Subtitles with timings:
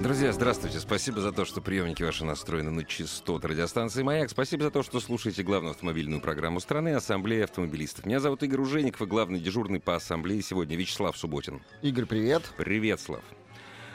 [0.00, 0.80] Друзья, здравствуйте.
[0.80, 4.28] Спасибо за то, что приемники ваши настроены на частот радиостанции «Маяк».
[4.30, 8.04] Спасибо за то, что слушаете главную автомобильную программу страны «Ассамблея автомобилистов».
[8.04, 11.62] Меня зовут Игорь Ужеников и главный дежурный по ассамблее сегодня Вячеслав Субботин.
[11.80, 12.42] Игорь, привет.
[12.58, 13.22] Привет, Слав.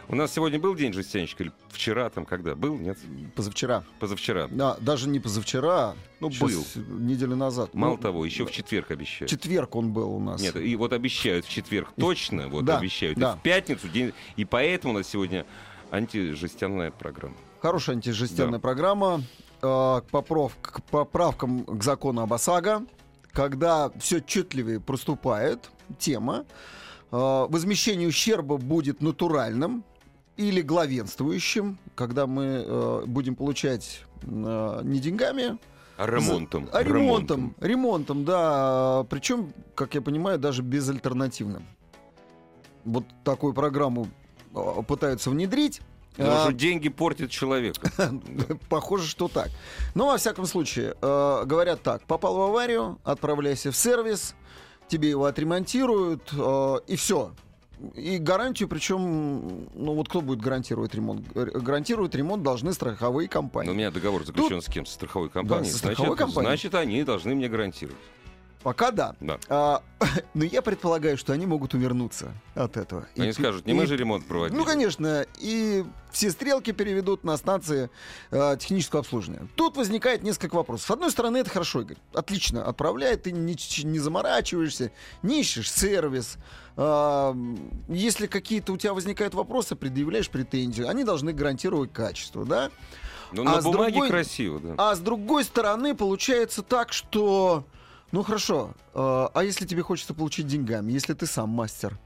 [0.07, 2.55] У нас сегодня был день жестянщика или вчера там когда?
[2.55, 2.97] Был, нет?
[3.35, 3.83] Позавчера.
[3.99, 4.47] Позавчера.
[4.47, 6.97] Да, даже не позавчера, Ну, сейчас был.
[6.99, 7.75] неделю назад.
[7.75, 9.29] Мало Ну, того, еще в четверг обещают.
[9.29, 10.41] Четверг он был у нас.
[10.41, 13.19] Нет, и вот обещают в четверг точно, вот Да, обещают.
[13.19, 13.33] да.
[13.33, 14.13] И в пятницу день.
[14.35, 15.45] И поэтому у нас сегодня
[15.91, 17.35] антижестяная программа.
[17.61, 18.59] Хорошая антижестянная Да.
[18.59, 19.23] программа.
[19.61, 22.83] Э, к, поправ- к поправкам к закону об ОСАГО,
[23.33, 26.45] когда все отчетливее проступает тема,
[27.11, 27.15] э,
[27.49, 29.83] возмещение ущерба будет натуральным
[30.37, 35.57] или главенствующим, когда мы э, будем получать э, не деньгами,
[35.97, 36.69] А ремонтом.
[36.71, 39.05] А ремонтом, ремонтом, да.
[39.09, 41.65] Причем, как я понимаю, даже безальтернативным.
[42.85, 44.07] Вот такую программу
[44.87, 45.81] пытаются внедрить.
[46.15, 47.91] Потому А, что деньги портят человека.
[48.69, 49.49] Похоже, что так.
[49.95, 52.03] Но, во всяком случае, э, говорят так.
[52.03, 54.35] Попал в аварию, отправляйся в сервис,
[54.89, 57.31] тебе его отремонтируют, э, и все.
[57.95, 61.25] И гарантию, причем, ну вот кто будет гарантировать ремонт?
[61.33, 63.71] Г- Гарантировать ремонт должны страховые Но компании.
[63.71, 64.85] у меня договор заключен с кем?
[64.85, 65.71] Со страховой компанией.
[65.71, 66.49] со страховой значит, компанией.
[66.49, 67.97] значит, они должны мне гарантировать.
[68.63, 69.15] Пока да.
[69.21, 69.39] Да.
[69.47, 69.81] А,
[70.33, 73.07] но я предполагаю, что они могут увернуться от этого.
[73.15, 74.57] И Они пи- скажут, не и- мы же ремонт проводили.
[74.57, 77.89] Ну, конечно, и все стрелки переведут на станции
[78.31, 79.47] э, технического обслуживания.
[79.55, 80.87] Тут возникает несколько вопросов.
[80.87, 81.97] С одной стороны, это хорошо, Игорь.
[82.13, 84.91] Отлично, отправляет, ты не, не заморачиваешься,
[85.23, 86.35] не ищешь сервис.
[86.75, 87.33] А,
[87.87, 92.71] если какие-то у тебя возникают вопросы, предъявляешь претензию, они должны гарантировать качество, да?
[93.31, 94.75] Ну, а на бумаге другой- красиво, да.
[94.77, 97.65] А с другой стороны, получается так, что...
[98.11, 101.97] Ну хорошо, э, а если тебе хочется получить деньгами, если ты сам мастер,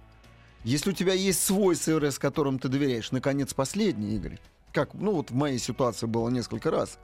[0.64, 4.40] если у тебя есть свой сервис, которым ты доверяешь, наконец, последний, Игорь,
[4.74, 7.00] как, ну вот в моей ситуации было несколько раз,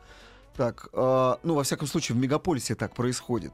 [0.55, 3.53] так, э, ну во всяком случае в мегаполисе так происходит.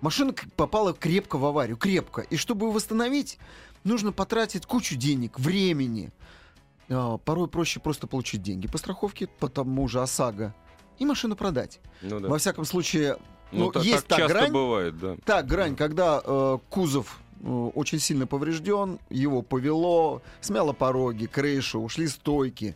[0.00, 3.38] Машина попала крепко в аварию, крепко, и чтобы ее восстановить,
[3.84, 6.10] нужно потратить кучу денег, времени.
[6.88, 10.52] Э, порой проще просто получить деньги по страховке, по тому же ОСАГО,
[10.98, 11.80] и машину продать.
[12.00, 12.28] Ну, да.
[12.28, 13.16] Во всяком случае,
[13.52, 15.16] Ну, ну, так, есть так та грань, бывает, да.
[15.24, 22.08] та грань, когда э, кузов э, очень сильно поврежден, его повело, смяло пороги, крышу, ушли
[22.08, 22.74] стойки.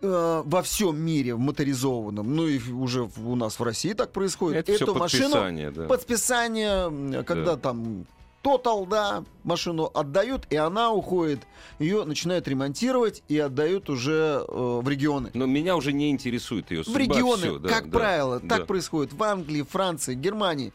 [0.00, 4.58] Э, во всем мире в моторизованном, ну и уже у нас в России так происходит.
[4.58, 5.84] Это все Эту машину подписание, да.
[5.86, 7.56] под списание, м, когда Да.
[7.56, 8.06] там
[8.44, 11.40] Тотал, да, машину отдают, и она уходит,
[11.78, 15.30] ее начинают ремонтировать и отдают уже э, в регионы.
[15.32, 17.00] Но меня уже не интересует ее В судьба.
[17.00, 18.58] регионы, всё, да, как да, правило, да.
[18.58, 20.74] так происходит в Англии, Франции, Германии.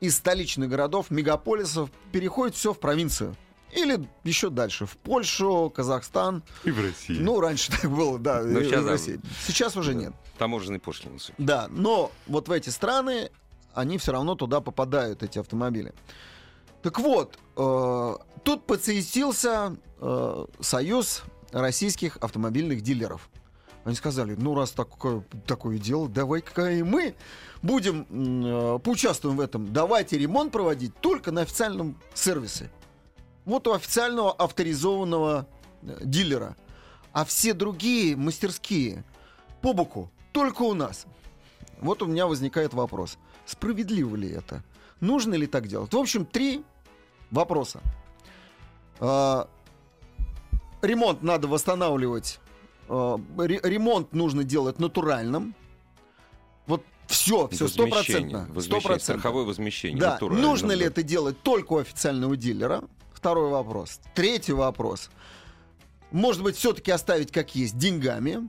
[0.00, 3.34] Из столичных городов, мегаполисов переходит все в провинцию.
[3.72, 6.42] Или еще дальше, в Польшу, Казахстан.
[6.64, 7.18] И в России.
[7.18, 8.86] Ну, раньше так было, да, Ну, и сейчас, в.
[8.86, 9.20] России.
[9.46, 9.98] Сейчас уже Да.
[9.98, 10.12] нет.
[10.36, 11.18] Таможенные пошлины.
[11.38, 13.30] Да, но вот в эти страны
[13.74, 15.94] они все равно туда попадают, эти автомобили.
[16.82, 21.22] Так вот, э, тут подсоединился э, союз
[21.52, 23.28] российских автомобильных дилеров.
[23.84, 27.14] Они сказали, ну раз такое, такое дело, давай-ка и мы
[27.62, 29.72] будем э, поучаствуем в этом.
[29.72, 32.70] Давайте ремонт проводить только на официальном сервисе.
[33.44, 35.46] Вот у официального авторизованного
[35.82, 36.56] э, дилера.
[37.12, 39.04] А все другие мастерские
[39.62, 41.06] по боку только у нас.
[41.80, 43.16] Вот у меня возникает вопрос.
[43.46, 44.62] Справедливо ли это?
[45.00, 45.92] Нужно ли так делать?
[45.92, 46.62] В общем, три
[47.30, 47.80] вопроса.
[49.00, 49.48] А,
[50.82, 52.40] ремонт надо восстанавливать.
[52.88, 55.54] а, ре- ремонт нужно делать натуральным.
[56.66, 58.48] Вот все, все стопроцентно.
[59.00, 60.00] страховое возмещение.
[60.00, 62.82] Да, нужно ли это делать только у официального дилера?
[63.12, 64.00] Второй вопрос.
[64.14, 65.10] Третий вопрос.
[66.10, 68.48] Может быть, все-таки оставить как есть деньгами?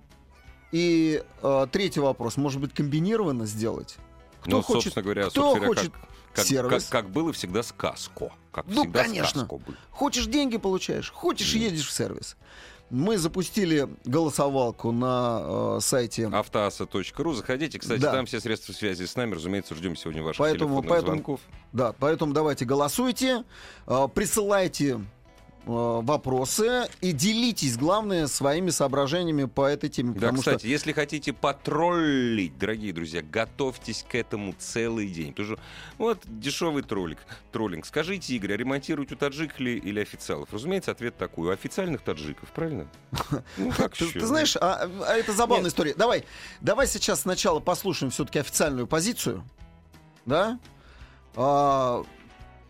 [0.71, 2.37] И э, третий вопрос.
[2.37, 3.97] Может быть, комбинированно сделать?
[4.41, 6.85] Кто Ну, хочет, говоря, кто хочет как, как, сервис?
[6.85, 8.31] как, как было всегда сказко.
[8.51, 9.41] Как Ну, всегда конечно.
[9.45, 9.77] сказко было.
[9.91, 12.35] Хочешь деньги получаешь, хочешь едешь в сервис.
[12.89, 16.27] Мы запустили голосовалку на э, сайте.
[16.27, 17.33] Автоаса.ру.
[17.33, 17.77] Заходите.
[17.77, 18.11] Кстати, Да.
[18.11, 19.35] там все средства связи с нами.
[19.35, 21.39] Разумеется, ждем сегодня ваших Поэтому- телефонных поэтому- звонков.
[21.71, 23.43] Да, поэтому давайте голосуйте,
[23.85, 25.01] э, присылайте
[25.69, 30.13] вопросы и делитесь, главное, своими соображениями по этой теме.
[30.19, 30.67] Да, кстати, что...
[30.67, 35.33] если хотите потроллить, дорогие друзья, готовьтесь к этому целый день.
[35.33, 35.57] Что
[35.97, 37.19] вот дешевый троллик,
[37.51, 37.85] троллинг.
[37.85, 40.49] Скажите, Игорь, а ремонтируют у таджик ли или официалов?
[40.51, 41.49] Разумеется, ответ такой.
[41.49, 42.87] У официальных таджиков, правильно?
[43.57, 45.93] Ну, как ты, ты знаешь, а, а это забавная история.
[45.93, 46.25] Давай,
[46.61, 49.43] давай сейчас сначала послушаем все-таки официальную позицию.
[50.25, 50.59] Да?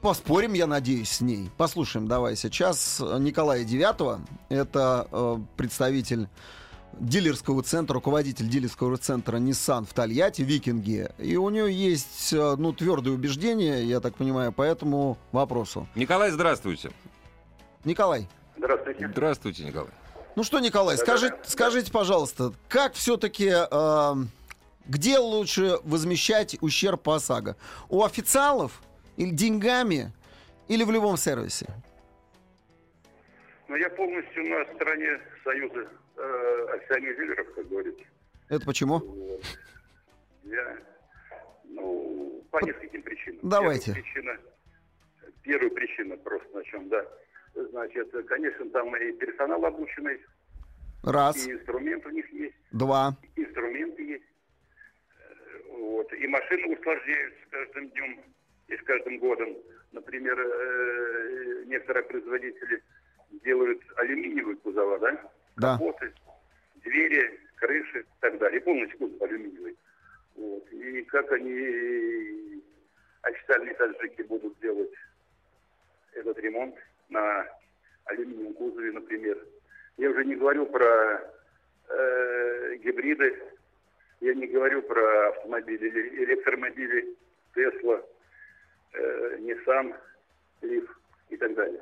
[0.02, 1.50] Поспорим, я надеюсь, с ней.
[1.58, 4.22] Послушаем, давай сейчас Николая Девятого.
[4.48, 6.30] Это э, представитель
[6.94, 11.10] дилерского центра, руководитель дилерского центра Nissan в Тольятти, Викинги.
[11.18, 15.86] И у нее есть, э, ну, твердые убеждения, я так понимаю, по этому вопросу.
[15.96, 16.92] Николай, здравствуйте.
[17.84, 18.30] Николай.
[18.58, 19.10] Здравствуйте.
[19.12, 19.92] Здравствуйте, Николай.
[20.38, 21.50] Ну что, Николай, да, скажите, да.
[21.50, 23.52] скажите, пожалуйста, как все-таки...
[23.52, 24.16] Э,
[24.88, 27.58] где лучше возмещать ущерб по ОСАГО?
[27.90, 28.82] У официалов
[29.20, 30.12] или деньгами,
[30.70, 31.68] или в любом сервисе?
[33.68, 38.06] Ну, я полностью на стороне Союза э, официальных дилеров, как говорится.
[38.48, 39.02] Это почему?
[40.44, 40.78] Я,
[41.66, 43.40] ну, по, нескольким причинам.
[43.44, 43.94] Давайте.
[43.94, 44.38] Первая причина,
[45.44, 47.06] первая причина просто на чем, да.
[47.56, 50.20] Значит, конечно, там и персонал обученный.
[51.04, 51.46] Раз.
[51.46, 52.56] И инструменты у них есть.
[52.72, 53.18] Два.
[53.36, 54.24] Инструменты есть.
[55.72, 56.12] Вот.
[56.14, 58.20] И машины усложняются с каждым днем
[58.70, 59.56] и с каждым годом.
[59.92, 62.82] Например, э, некоторые производители
[63.44, 65.32] делают алюминиевые кузова, да?
[65.58, 65.74] Да.
[65.74, 66.14] Капоты,
[66.84, 68.60] двери, крыши и так далее.
[68.60, 69.76] И полностью кузов алюминиевый.
[70.36, 70.72] Вот.
[70.72, 72.64] И как они,
[73.24, 74.92] официальные таджики, будут делать
[76.14, 76.76] этот ремонт
[77.10, 77.48] на
[78.06, 79.38] алюминиевом кузове, например.
[79.98, 81.22] Я уже не говорю про
[81.90, 83.36] э, гибриды,
[84.22, 85.90] я не говорю про автомобили,
[86.24, 87.16] электромобили,
[87.56, 88.02] Тесла,
[88.94, 89.94] э, Nissan,
[90.62, 90.88] Leaf
[91.30, 91.82] и так далее.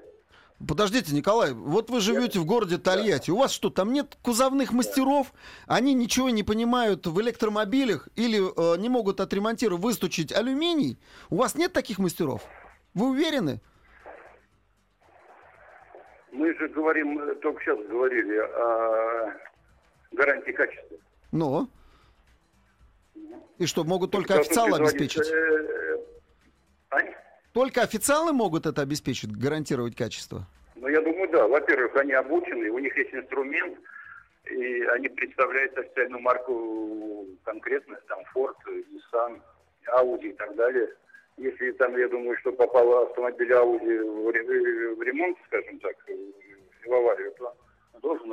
[0.68, 3.30] Подождите, Николай, вот вы живете в городе Тольятти.
[3.30, 5.32] У вас что, там нет кузовных мастеров?
[5.68, 10.98] Они ничего не понимают в электромобилях или э, не могут отремонтировать, выстучить алюминий?
[11.30, 12.42] У вас нет таких мастеров?
[12.96, 13.62] Вы уверены?
[16.32, 19.34] Мы же говорим, только сейчас говорили о
[20.12, 20.98] гарантии качества.
[21.32, 21.70] Ну?
[23.60, 25.28] И что, могут только официалы обеспечить?
[25.30, 25.77] Э,
[26.90, 26.98] а?
[27.54, 30.46] Только официалы могут это обеспечить, гарантировать качество?
[30.76, 31.48] Ну, я думаю, да.
[31.48, 33.78] Во-первых, они обучены, у них есть инструмент,
[34.46, 39.42] и они представляют официальную марку конкретно, там, Ford, Nissan,
[39.98, 40.90] Audi и так далее.
[41.38, 45.96] Если там, я думаю, что попал автомобиль Audi в ремонт, скажем так,
[46.86, 47.56] в аварию, то
[48.02, 48.32] должен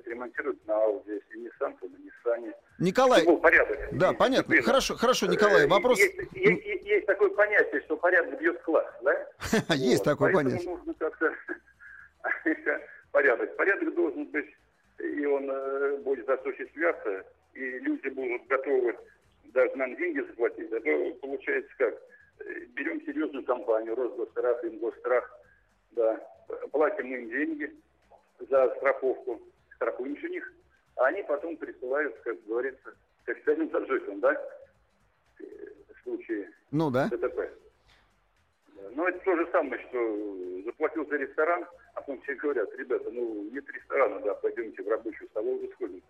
[0.00, 2.52] отремонтировать на Audi, если не сам, то на Nissan.
[2.78, 3.78] Николай, был порядок.
[3.92, 4.60] Да, понятно.
[4.62, 5.98] Хорошо, хорошо, Николай, э, вопрос...
[5.98, 6.66] Есть, есть
[7.10, 9.26] такое понятие, что порядок бьет класс, да?
[9.74, 10.70] Есть такое понятие.
[10.70, 11.34] нужно как-то
[13.12, 13.56] порядок.
[13.56, 14.46] Порядок должен быть,
[14.98, 17.24] и он э, будет осуществляться,
[17.54, 18.96] и люди будут готовы
[19.44, 20.72] даже нам деньги заплатить.
[20.72, 21.94] А то получается как?
[22.74, 25.38] Берем серьезную компанию, Росгосстрах, Ингосстрах,
[25.90, 26.18] да,
[26.70, 27.74] платим им деньги,
[28.38, 29.42] за страховку,
[29.74, 30.52] страхуемся у них,
[30.96, 34.40] а они потом присылают, как говорится, к официальным таджикам, да,
[35.38, 37.08] в случае ну, да.
[37.08, 37.40] ДТП.
[38.94, 41.64] Но это то же самое, что заплатил за ресторан,
[41.94, 46.02] а потом все говорят, ребята, ну нет ресторана, да, пойдемте в рабочую столовую сходим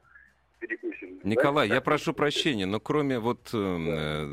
[0.61, 1.21] перекусим.
[1.25, 1.75] Николай, да?
[1.75, 3.59] я прошу прощения, но кроме вот да.
[3.59, 4.27] э,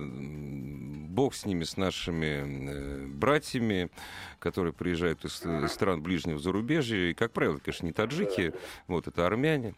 [1.17, 3.89] бог с ними, с нашими э, братьями,
[4.37, 8.53] которые приезжают из, из стран ближнего зарубежья, и, как правило, конечно, не таджики,
[8.87, 9.73] вот, это армяне,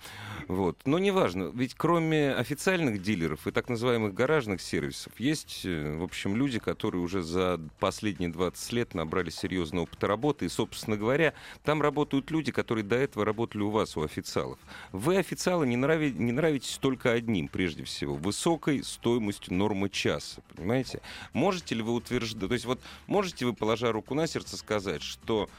[0.50, 0.78] вот.
[0.84, 6.36] Но неважно, ведь кроме официальных дилеров и так называемых гаражных сервисов, есть, э, в общем,
[6.36, 11.82] люди, которые уже за последние 20 лет набрали серьезный опыт работы, и, собственно говоря, там
[11.82, 14.60] работают люди, которые до этого работали у вас, у официалов.
[14.92, 21.00] Вы, официалы, не, нрави, не нравитесь только одним, прежде всего, высокой стоимостью нормы часа, понимаете?
[21.34, 25.50] Можете ли вы утверждать, то есть вот можете вы, положа руку на сердце, сказать, что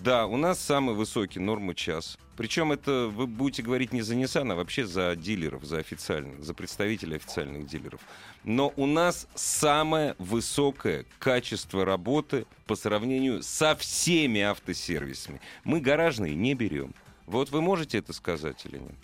[0.00, 2.18] да, у нас самые высокие нормы час.
[2.36, 6.54] Причем это вы будете говорить не за Nissan, а вообще за дилеров, за официальных, за
[6.54, 8.00] представителей официальных дилеров.
[8.44, 15.40] Но у нас самое высокое качество работы по сравнению со всеми автосервисами.
[15.64, 16.94] Мы гаражные не берем.
[17.26, 18.94] Вот вы можете это сказать или нет?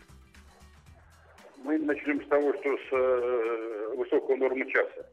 [1.65, 5.07] Мы начнем с того, что с э, высокого нормы часа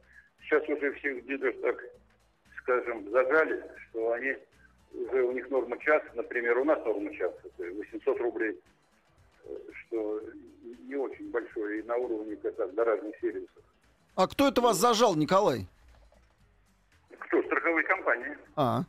[0.52, 1.84] сейчас уже всех дилеров так,
[2.58, 4.36] скажем, зажали, что они
[4.94, 8.60] уже у них норма часа, например, у нас норма часа, 800 рублей,
[9.46, 10.22] э, что
[10.88, 13.64] не очень большой и на уровне как дорожных сервисов.
[14.16, 15.68] А кто это вас зажал, Николай?
[17.18, 17.42] Кто?
[17.44, 18.38] Страховые компании.
[18.58, 18.84] А.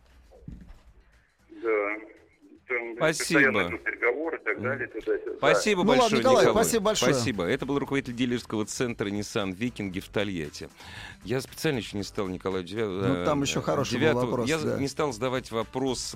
[1.50, 1.96] Да.
[2.72, 3.78] Там Спасибо.
[3.78, 4.90] переговоры и так далее.
[5.38, 6.64] Спасибо Ну ладно, большое, Николай, Николай.
[6.64, 7.14] спасибо большое.
[7.14, 7.44] Спасибо.
[7.44, 10.68] Это был руководитель дилерского центра Nissan Викинги в Тольятти.
[11.24, 14.58] Я специально еще не стал Николаю Девя- Ну, там э, еще хороший был вопрос, Я
[14.58, 14.78] да.
[14.78, 16.14] не стал задавать вопрос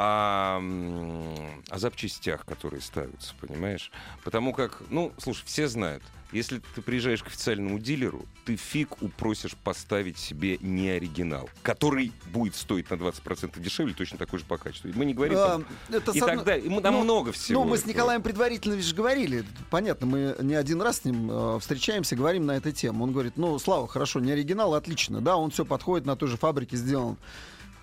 [0.00, 1.34] о, м,
[1.70, 3.90] о запчастях, которые ставятся, понимаешь?
[4.24, 9.56] Потому как, ну, слушай, все знают, если ты приезжаешь к официальному дилеру, ты фиг упросишь
[9.56, 14.90] поставить себе не оригинал, который будет стоить на 20% дешевле, точно такой же по качеству.
[14.94, 16.66] Мы не говорим там, А, это и с одной- так далее.
[16.66, 17.62] И мы- Там Ну, много всего.
[17.64, 17.86] Ну, мы с.
[17.86, 19.44] Николаем предварительно же говорили.
[19.70, 23.04] Понятно, мы не один раз с ним э, встречаемся, говорим на эту тему.
[23.04, 25.20] Он говорит, ну, Слава, хорошо, не оригинал, отлично.
[25.20, 27.16] Да, он все подходит, на той же фабрике сделан.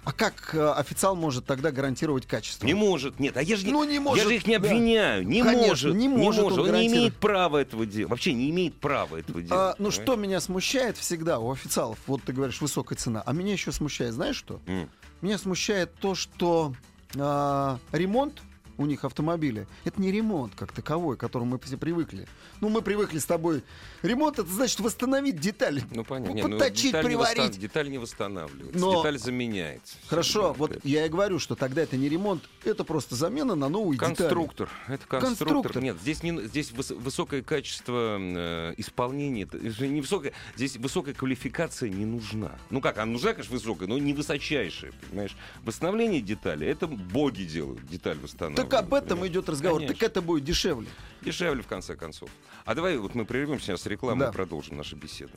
[0.05, 2.65] А как э, официал может тогда гарантировать качество?
[2.65, 3.35] Не может, нет.
[3.37, 4.67] А я же, не- Ну, не я может, же их не да.
[4.67, 5.27] обвиняю.
[5.27, 5.95] Не Конечно, может.
[5.95, 8.11] не может он Он не имеет права этого делать.
[8.11, 9.51] Вообще не имеет права этого делать.
[9.51, 13.53] А, ну, что меня смущает всегда у официалов, вот ты говоришь, высокая цена, а меня
[13.53, 14.59] еще смущает, знаешь что?
[14.67, 14.89] М.
[15.21, 16.73] Меня смущает то, что
[17.17, 18.41] а, ремонт
[18.77, 22.27] у них автомобиля, это не ремонт как таковой, к которому мы все привыкли.
[22.61, 23.63] Ну, мы привыкли с тобой.
[24.01, 25.83] Ремонт это значит восстановить детали.
[25.91, 26.31] Ну, понятно.
[26.31, 27.37] Ну, Не, ну, подточить, деталь, не приварить.
[27.37, 28.79] восстан- деталь не восстанавливается.
[28.79, 29.97] Но- Деталь заменяется.
[30.07, 33.69] Хорошо, вот это я и говорю, что тогда это не ремонт, это просто замена на
[33.69, 33.97] детали.
[33.97, 34.69] Конструктор.
[34.87, 35.47] Это конструктор.
[35.47, 35.83] Конструктор.
[35.83, 39.43] Нет, здесь, не, здесь выс- высокое качество э, исполнения.
[39.43, 42.51] Это не высокое, здесь высокая квалификация не нужна.
[42.69, 45.35] Ну как, она нужна, конечно, высокая, но не высочайшая, понимаешь?
[45.63, 48.64] Восстановление детали, это боги делают, деталь восстанавливают.
[48.69, 49.79] Так об этом идет разговор.
[49.79, 49.95] Конечно.
[49.95, 50.87] Так это будет дешевле.
[51.21, 52.29] Дешевле, в конце концов.
[52.65, 54.31] А давай вот мы прервемся сейчас с рекламой Да.
[54.31, 55.31] и продолжим нашу беседу.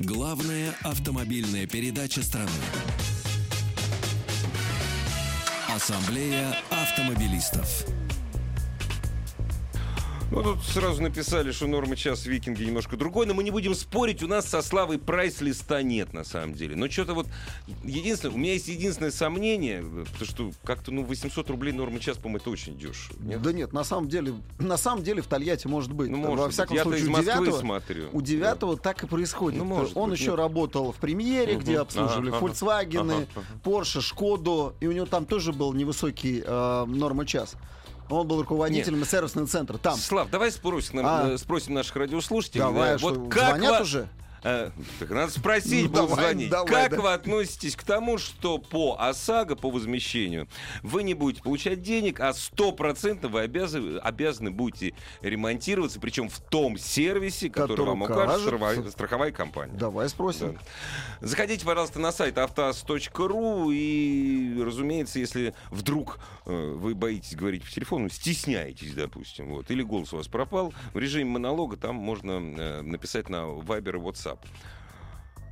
[0.00, 2.50] Главная автомобильная передача страны.
[5.74, 7.86] Ассамблея автомобилистов.
[10.34, 14.22] Ну, тут сразу написали, что норма час викинги немножко другой, но мы не будем спорить,
[14.22, 16.74] у нас со Славой прайс-листа нет, на самом деле.
[16.74, 17.26] Но что-то вот,
[17.84, 22.38] единственное, у меня есть единственное сомнение, потому что как-то, ну, 800 рублей норма час, по-моему,
[22.38, 23.16] это очень дешево.
[23.20, 23.42] Нет?
[23.42, 26.10] Да нет, на самом деле, на самом деле в Тольятти может быть.
[26.10, 26.82] Ну, Во может всяком быть.
[26.82, 28.08] Случае, из у Москвы девятого, смотрю.
[28.12, 29.58] у девятого так и происходит.
[29.60, 30.40] Ну, может Он быть, еще нет.
[30.40, 31.82] работал в премьере, где Мгм.
[31.82, 32.38] обслуживали ага.
[32.38, 33.44] Volkswagen, Ага, ага.
[33.62, 37.54] Porsche, Шкоду, и у него там тоже был невысокий э, норма час.
[38.10, 39.78] Он был руководителем сервисного центра.
[39.78, 39.96] Там.
[39.96, 41.30] Слав, давай спросим, А.
[41.30, 42.60] э, спросим наших радиослушателей.
[42.60, 44.08] Давай, да, а что, вот как звонят ва- уже?
[44.44, 47.00] Э, так надо спросить, Ну, будут давай, давай, как да.
[47.00, 50.46] вы относитесь к тому, что по ОСАГО, по возмещению,
[50.82, 56.76] вы не будете получать денег, а стопроцентно вы обязаны, обязаны будете ремонтироваться, причем в том
[56.76, 59.72] сервисе, который, Который вам укажет страховая, страховая компания.
[59.78, 60.58] Давай спросим.
[61.20, 61.26] Да.
[61.26, 68.10] Заходите, пожалуйста, на сайт автоаз.ру и, разумеется, если вдруг э, вы боитесь говорить по телефону,
[68.10, 73.30] стесняетесь, допустим, вот, или голос у вас пропал, в режиме монолога там можно э, написать
[73.30, 74.33] на Viber и WhatsApp.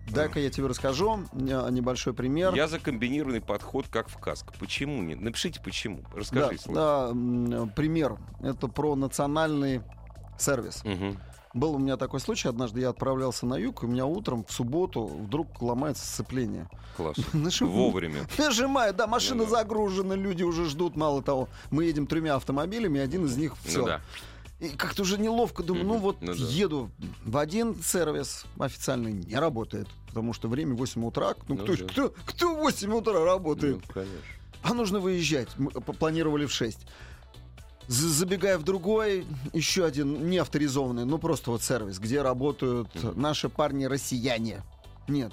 [0.09, 2.55] Дай-ка я тебе расскажу небольшой пример.
[2.55, 4.53] Я за комбинированный подход, как в каско.
[4.59, 5.21] Почему нет?
[5.21, 6.03] Напишите, почему.
[6.15, 8.19] Расскажи, да, да, пример.
[8.41, 9.81] Это про национальный
[10.39, 10.85] сервис.
[10.85, 11.19] Мгм.
[11.55, 12.49] Был у меня такой случай.
[12.49, 16.69] Однажды я отправлялся на юг, и у меня утром в субботу вдруг ломается сцепление.
[16.97, 17.17] Класс.
[17.61, 18.27] Вовремя.
[18.39, 19.59] Нажимаю, да, машина Ну да.
[19.59, 21.49] загружена, люди уже ждут, мало того.
[21.71, 23.81] Мы едем тремя автомобилями, один из них все.
[23.81, 24.01] Ну да.
[24.63, 26.45] И как-то уже неловко, думаю, ну вот ну да.
[26.45, 26.89] еду
[27.25, 29.89] в один сервис официальный, не работает.
[30.07, 31.35] Потому что время 8 утра.
[31.49, 31.85] Ну, Ну кто, да.
[31.85, 33.77] кто, кто в 8 утра работает?
[33.89, 34.17] Ну, конечно.
[34.63, 35.49] А нужно выезжать.
[35.59, 36.79] Мы планировали в 6.
[37.89, 43.49] З- Забегая в другой, еще один не авторизованный, ну просто вот сервис, где работают наши
[43.49, 44.63] парни-россияне.
[45.09, 45.33] Нет,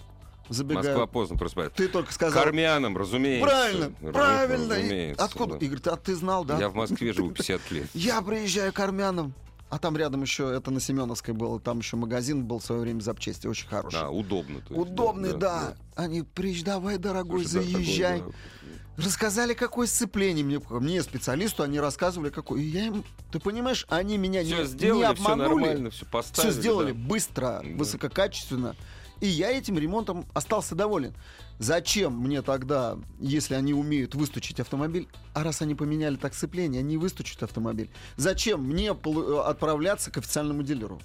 [0.50, 0.86] забегаю.
[0.86, 1.78] Москва поздно просыпается.
[1.78, 2.44] Ты только сказал.
[2.44, 3.48] К армянам, разумеется.
[3.48, 4.74] Правильно, правильно.
[4.74, 5.52] И разумеется, Откуда?
[5.54, 5.58] да.
[5.58, 6.58] И говорит, а ты знал, да?
[6.60, 7.88] Я в Москве живу 50 лет.
[7.94, 9.34] Я приезжаю к армянам.
[9.70, 13.02] А там рядом еще, это на Семеновской было, там еще магазин был в свое время
[13.02, 14.00] запчасти, очень хороший.
[14.00, 14.62] Да, удобно.
[14.62, 18.20] то есть, Удобный, да, Они, приезжай, давай, дорогой, Слушай, да, такой, заезжай.
[18.22, 19.04] да.
[19.04, 22.62] Рассказали, какое сцепление мне, мне специалисту, они рассказывали, какое.
[22.62, 25.48] И я им, ты понимаешь, они меня Все не, сделали, не все обманули.
[25.62, 26.52] нормально, все поставили.
[26.52, 26.98] Все сделали да.
[27.08, 27.78] быстро, Да.
[27.78, 28.76] высококачественно.
[29.22, 31.14] И я этим ремонтом остался доволен.
[31.60, 36.98] Зачем мне тогда, если они умеют выстучить автомобиль, а раз они поменяли так сцепление, они
[36.98, 41.00] выстучат автомобиль, зачем мне отправляться к официальному дилеру?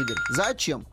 [0.00, 0.86] Игорь, зачем?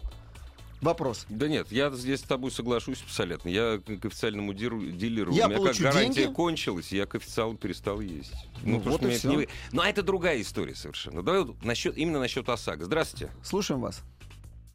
[0.81, 1.25] Вопрос.
[1.29, 3.49] Да нет, я здесь с тобой соглашусь абсолютно.
[3.49, 6.33] Я к официальному диру- дилеру, Я у меня как гарантия деньги?
[6.35, 8.35] кончилась, я к официалу перестал ездить.
[8.63, 9.31] Ну потому вот что и всё.
[9.31, 11.23] не Но это другая история совершенно.
[11.23, 12.85] Давай вот насчет, именно насчет ОСАГО.
[12.85, 13.31] Здравствуйте.
[13.41, 14.01] Слушаем вас.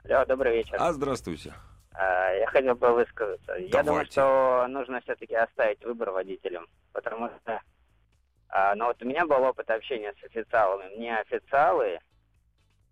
[0.05, 0.77] Алло, добрый вечер.
[0.81, 1.55] А, здравствуйте.
[1.95, 3.53] А, Я хотел бы высказаться.
[3.55, 4.13] Я думаю, Давайте.
[4.13, 7.61] что нужно все-таки оставить выбор водителям, потому что,
[8.49, 10.97] а, ну вот у меня был опыт общения с официалами.
[10.97, 11.99] Мне официалы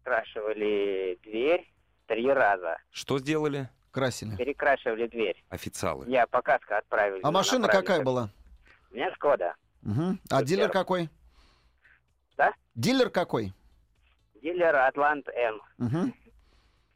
[0.00, 1.70] скрашивали дверь
[2.06, 2.78] три раза.
[2.90, 3.68] Что сделали?
[3.90, 4.36] красили?
[4.36, 5.42] перекрашивали дверь.
[5.48, 6.04] Официалы.
[6.08, 7.20] Я показ отправили.
[7.24, 7.86] А машина направили.
[7.86, 8.30] какая была?
[8.90, 9.54] У меня Шкода.
[9.82, 10.20] Мгм.
[10.30, 11.08] А дилер какой?
[12.36, 12.52] Да?
[12.74, 13.52] Дилер какой?
[14.42, 15.60] Дилер Атлант М.
[15.78, 16.14] Мгм.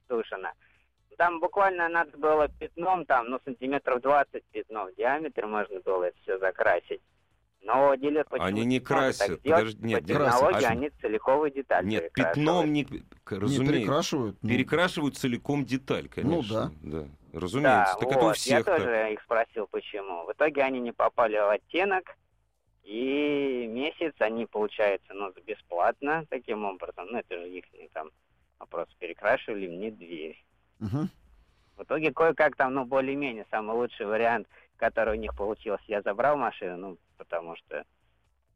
[0.08, 0.52] Тушина.
[1.16, 6.16] Там буквально надо было пятном, там, ну, сантиметров 20 пятно в диаметре можно было это
[6.22, 7.00] все закрасить.
[7.62, 9.40] Но дилер почему Они не красят.
[9.42, 12.84] Подожди, нет, по технологии а- они целиковые детали Нет, пятном не...
[12.84, 14.36] к- Не, перекрашивают.
[14.42, 16.70] Ну, Перекрашивают целиком деталь, конечно.
[16.82, 17.00] да.
[17.00, 17.08] да.
[17.32, 17.94] Разумеется.
[17.94, 18.78] Да, так вот, это у я всех так.
[18.78, 20.26] тоже их спросил, почему.
[20.26, 22.04] В итоге они не попали в оттенок,
[22.82, 28.10] и месяц они, получается, ну, бесплатно таким образом, ну, это же их там
[28.58, 30.43] вопрос, перекрашивали мне дверь.
[30.78, 31.08] Мгм.
[31.76, 36.36] В итоге кое-как там, ну, более-менее, самый лучший вариант, который у них получился, я забрал
[36.36, 37.84] машину, ну, потому что,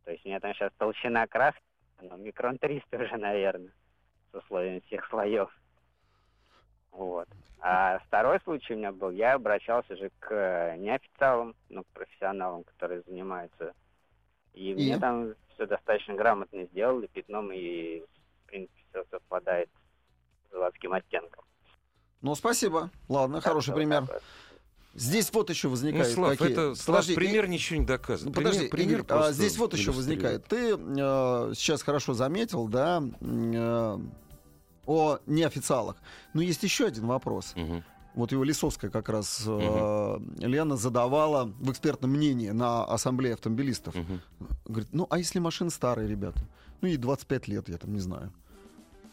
[0.04, 1.62] то есть у меня там сейчас толщина краски,
[2.00, 3.72] ну, микрон 300 уже, наверное,
[4.30, 5.50] с условием всех слоев.
[6.92, 7.28] Вот.
[7.60, 12.62] А второй случай у меня был, я обращался же к э, неофициалам, ну, к профессионалам,
[12.64, 13.75] которые занимаются.
[14.52, 14.75] И, И?
[14.75, 19.70] мне там все достаточно грамотно сделали пятном, и, в принципе, все совпадает
[20.48, 21.44] с заводским оттенком.
[22.22, 22.90] Ну, спасибо.
[23.08, 24.08] Ладно, хороший пример.
[24.94, 26.52] Здесь вот еще Ну, возникает Слав, какие...
[26.52, 28.34] это, Слав, Подожди, пример и- ничего не доказывает.
[28.34, 30.44] Ну, подожди, пример, пример а здесь вот еще возникает.
[30.46, 33.98] Ты э, сейчас хорошо заметил, да, э,
[34.87, 35.96] о неофициалах.
[36.34, 37.52] Но есть еще один вопрос.
[37.54, 37.84] Мгм.
[38.14, 43.94] Вот его Лисовская как раз э, Лена задавала в экспертном мнении на ассамблее автомобилистов.
[43.94, 44.20] Мгм.
[44.64, 46.40] Говорит, ну а если машина старая, ребята?
[46.80, 48.32] Ну ей 25 лет, я там не знаю.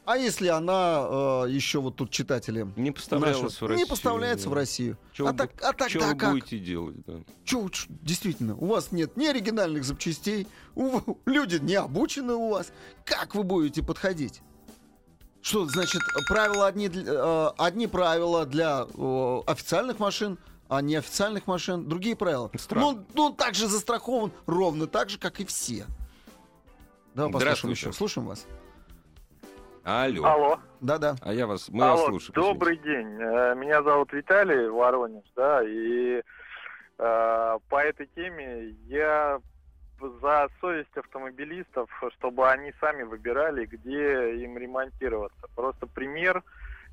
[0.05, 3.77] А если она э, еще вот тут читатели Не поставлялась наши, в Россию.
[3.77, 4.49] не поставляется да.
[4.51, 4.97] в Россию.
[5.13, 6.31] Чё а, вы так, а тогда вы как?
[6.31, 6.95] будете делать?
[7.07, 7.13] да?
[7.43, 12.71] Чё, действительно, у вас нет ни оригинальных запчастей, у- люди не обучены у вас.
[13.03, 14.41] Как вы будете подходить?
[15.41, 22.15] Что, значит, правила одни, э, одни правила для э, официальных машин, а неофициальных машин другие
[22.15, 22.51] правила.
[22.57, 22.91] Странно.
[22.91, 25.85] Ну, ну, так же застрахован ровно так же, как и все.
[27.15, 27.93] Давай послушаем еще.
[27.93, 28.45] Слушаем вас.
[29.85, 30.25] Алло.
[30.25, 30.59] Алло.
[30.81, 31.15] Да-да.
[31.21, 32.33] А я вас, мы Алло, вас слушаем.
[32.33, 33.21] добрый день.
[33.21, 36.23] Э, Меня зовут Виталий Воронеж, да, и
[36.97, 39.39] э, по этой теме я
[40.01, 45.47] за совесть автомобилистов, чтобы они сами выбирали, где им ремонтироваться.
[45.55, 46.43] Просто пример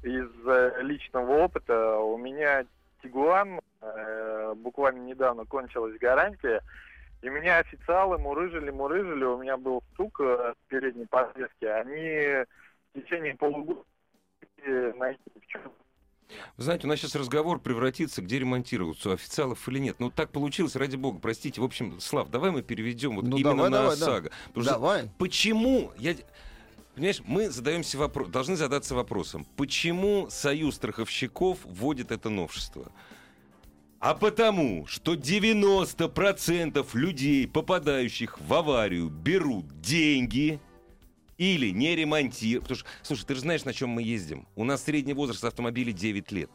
[0.02, 1.96] из э, личного опыта.
[1.96, 2.66] У меня
[3.02, 6.60] Тигуан, э, буквально недавно кончилась гарантия,
[7.22, 12.44] и меня официалы мурыжили, мурыжили, у меня был стук э, в передней подвеске, они
[12.94, 13.82] в течение полугода
[14.58, 15.62] не найти в чем
[16.56, 19.96] Вы знаете, у нас сейчас разговор превратится, где ремонтироваться, у официалов или нет.
[19.98, 21.60] Ну, так получилось, ради бога, простите.
[21.60, 24.06] В общем, Слав, давай мы переведем вот Ну, именно давай, на давай, да.
[24.06, 24.30] ОСАГО.
[24.48, 25.10] Потому что Давай.
[25.18, 25.92] Почему?
[25.98, 26.14] Я...
[26.94, 32.92] Понимаешь, мы задаемся вопрос, должны задаться вопросом, почему Союз страховщиков вводит это новшество?
[33.98, 40.60] А потому, что 90% людей, попадающих в аварию, берут деньги
[41.42, 42.64] или не ремонтируют.
[42.64, 44.46] Потому что, слушай, ты же знаешь, на чем мы ездим.
[44.54, 46.50] У нас средний возраст автомобиля 9 лет.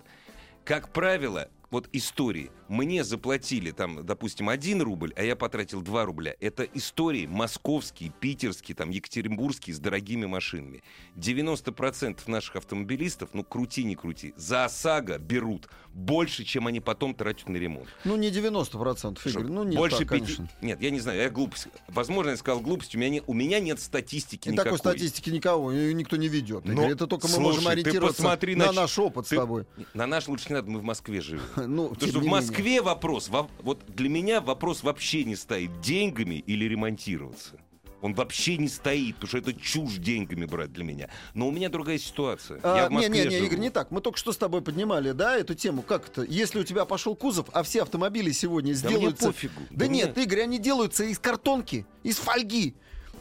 [0.64, 2.50] Как правило, вот истории.
[2.70, 6.36] Мне заплатили там, допустим, 1 рубль, а я потратил 2 рубля.
[6.40, 10.84] Это истории московские, питерские, там, екатеринбургские с дорогими машинами.
[11.16, 17.50] 90% наших автомобилистов, ну крути не крути, за ОСАГО берут больше, чем они потом тратят
[17.50, 17.88] на ремонт.
[18.06, 19.44] Ну, не 90%, Игорь.
[19.48, 20.50] Ну, не больше так, пяти- конечно.
[20.62, 21.68] Нет, я не знаю, я глупость.
[21.88, 22.96] Возможно, я сказал глупость.
[22.96, 24.78] У меня, не- у меня нет статистики И никакой.
[24.78, 26.66] такой статистики никого, ее никто не ведет.
[26.66, 26.92] Но, Игорь.
[26.92, 29.66] это только мы слушай, можем ты ориентироваться посмотри на на наш опыт с ты- тобой.
[29.94, 31.42] На наш лучше не надо, мы в Москве живем.
[31.66, 32.32] Ну, Потому что в не менее.
[32.32, 37.60] Москве вопрос, во- вот для меня вопрос вообще не стоит, деньгами или ремонтироваться.
[38.00, 41.10] Он вообще не стоит, потому что это чушь деньгами брать для меня.
[41.34, 42.60] Но у меня другая ситуация.
[42.62, 43.46] А, Я в не, Москве не, не, живу.
[43.48, 43.90] Игорь, не так.
[43.90, 45.82] Мы только что с тобой поднимали, да, эту тему.
[45.82, 46.22] Как это?
[46.22, 49.28] Если у тебя пошел кузов, а все автомобили сегодня Да мне сделаются...
[49.28, 49.62] пофигу.
[49.72, 52.76] Да, Да нет, Игорь, они делаются из картонки, из фольги.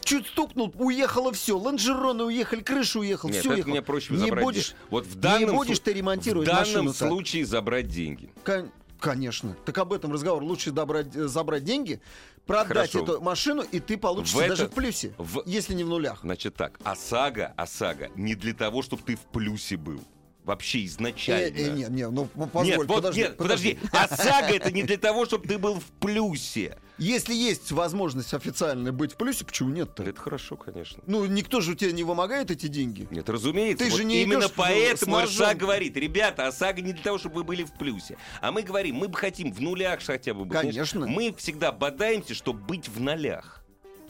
[0.07, 1.57] Чуть стукнул, уехало все.
[1.57, 3.71] Лонжероны уехали, крыша уехала, Нет, все это уехало.
[3.71, 4.81] мне проще не забрать будешь, деньги.
[4.89, 7.07] Вот в данном, будешь слу- ты ремонтировать в данном машину так.
[7.09, 8.29] случае забрать деньги.
[8.43, 9.55] Кон- Конечно.
[9.65, 10.41] Так об этом разговор.
[10.43, 12.01] Лучше добрать, э, забрать деньги,
[12.47, 13.03] продать Хорошо.
[13.03, 16.21] эту машину, и ты получишься В даже в плюсе, в- если не в нулях.
[16.23, 19.99] Значит так, ОСАГО, ОСАГО не для того, чтобы ты в плюсе был.
[20.45, 21.55] Вообще Э, изначально.
[21.57, 23.77] э, не, не, ну п- позволь, нет, вот, подожди, нет, подожди.
[23.91, 26.77] ОСАГО это не для того, чтобы ты был в плюсе.
[26.97, 30.03] Если есть возможность официально быть в плюсе, почему нет-то?
[30.03, 31.03] Это хорошо, конечно.
[31.05, 33.07] Ну, никто же у тебя не вымогает эти деньги.
[33.11, 33.85] Нет, разумеется.
[33.85, 35.21] Ты вот же не именно поэтому.
[35.21, 38.17] РСА говорит, ребята, ОСАГО не для того, чтобы вы были в плюсе.
[38.41, 40.59] А мы говорим, мы бы хотим в нулях хотя бы быть.
[40.59, 41.05] Конечно.
[41.07, 43.63] Мы всегда бодаемся, чтобы быть в нолях.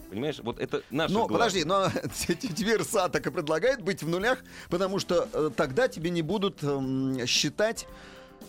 [0.08, 1.38] Понимаешь, вот это наше главное.
[1.38, 4.38] подожди, но тебе РСА так и предлагает быть в нулях,
[4.70, 7.86] потому что э, тогда тебе не будут эм, считать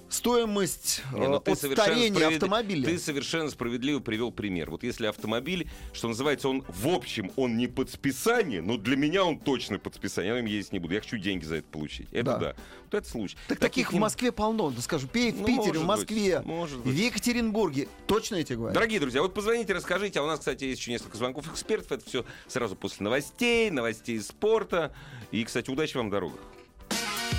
[0.09, 2.85] стоимость Не, ну э, ты от старения справедли- автомобиля.
[2.85, 4.69] Ты совершенно справедливо привел пример.
[4.71, 9.23] Вот если автомобиль, что называется, он в общем, он не под списание, но для меня
[9.23, 10.33] он точно под списание.
[10.33, 10.93] Я им ездить не буду.
[10.93, 12.07] Я хочу деньги за это получить.
[12.11, 12.37] Это Да.
[12.37, 12.55] да.
[12.85, 13.37] Вот это случай.
[13.47, 14.71] Так таких в не- Москве полно.
[14.71, 16.91] Да скажу, Пе- в Ну, Питере, в Москве, быть, в.
[16.91, 17.87] Екатеринбурге.
[18.07, 18.73] Точно я тебе говорю?
[18.73, 20.19] Дорогие друзья, вот позвоните, расскажите.
[20.19, 21.91] А у нас, кстати, есть еще несколько звонков экспертов.
[21.91, 24.93] Это все сразу после новостей, новостей спорта.
[25.31, 26.39] И, кстати, удачи вам в дорогах.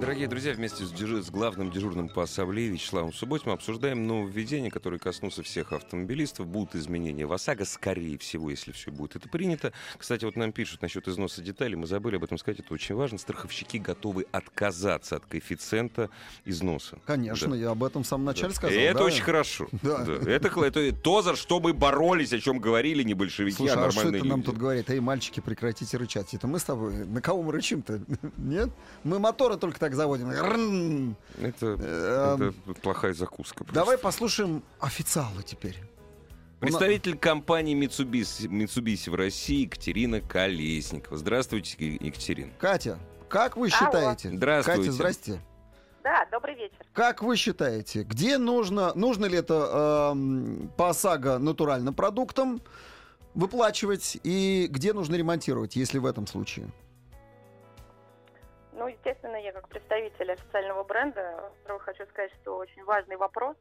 [0.00, 4.98] Дорогие друзья, вместе с, дежу- с главным дежурным по ассамблее Вячеславом Субботин обсуждаем нововведения, которые
[4.98, 6.46] коснутся всех автомобилистов.
[6.46, 9.72] Будут изменения в ОСАГО, скорее всего, если все будет это принято.
[9.98, 11.76] Кстати, вот нам пишут насчет износа деталей.
[11.76, 13.18] Мы забыли об этом сказать, это очень важно.
[13.18, 16.08] Страховщики готовы отказаться от коэффициента
[16.46, 16.98] износа.
[17.04, 17.56] Конечно, Да.
[17.56, 18.54] я об этом в самом начале Да.
[18.54, 18.74] сказал.
[18.78, 19.04] И это да.
[19.04, 19.68] очень хорошо.
[19.82, 19.98] Да.
[20.04, 20.30] Да.
[20.30, 23.90] Это, это то, за что мы боролись, о чем говорили не большевики, Слушай, а а
[23.90, 24.46] что нормальные это нам люди.
[24.50, 24.88] тут говорит?
[24.88, 26.32] Эй, мальчики, прекратите рычать.
[26.32, 27.04] Это мы с тобой?
[27.06, 28.00] На кого мы рычим-то?
[28.38, 28.70] Нет?
[29.04, 30.30] Мы моторы только так заводим.
[30.30, 31.16] Рррн.
[31.40, 33.64] Это, Эм, это плохая закуска.
[33.64, 33.74] просто.
[33.74, 35.76] Давай послушаем официала теперь.
[36.60, 41.16] Представитель компании Mitsubishi, Mitsubishi в России Екатерина Колесникова.
[41.16, 42.52] Здравствуйте, Екатерина.
[42.58, 42.98] Катя,
[43.30, 44.30] как вы считаете?
[44.30, 44.80] Здравствуйте.
[44.82, 45.40] Катя, здрасте.
[46.02, 46.76] Да, добрый вечер.
[46.92, 52.60] Как вы считаете, где нужно, нужно ли это эм, по ОСАГО натуральным продуктам
[53.34, 56.68] выплачивать и где нужно ремонтировать, если в этом случае?
[58.80, 63.54] Ну, естественно, я как представитель официального бренда, хочу сказать, что очень важный вопрос.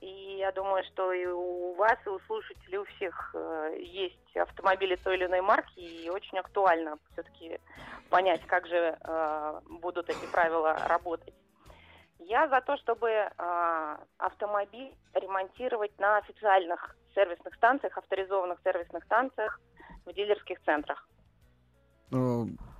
[0.00, 4.94] И я думаю, что и у вас, и у слушателей, у всех э, есть автомобили
[4.94, 7.58] той или иной марки, и очень актуально все-таки
[8.08, 11.34] понять, как же э, будут эти правила работать.
[12.20, 19.60] Я за то, чтобы э, автомобиль ремонтировать на официальных сервисных станциях, авторизованных сервисных станциях
[20.04, 21.08] в дилерских центрах.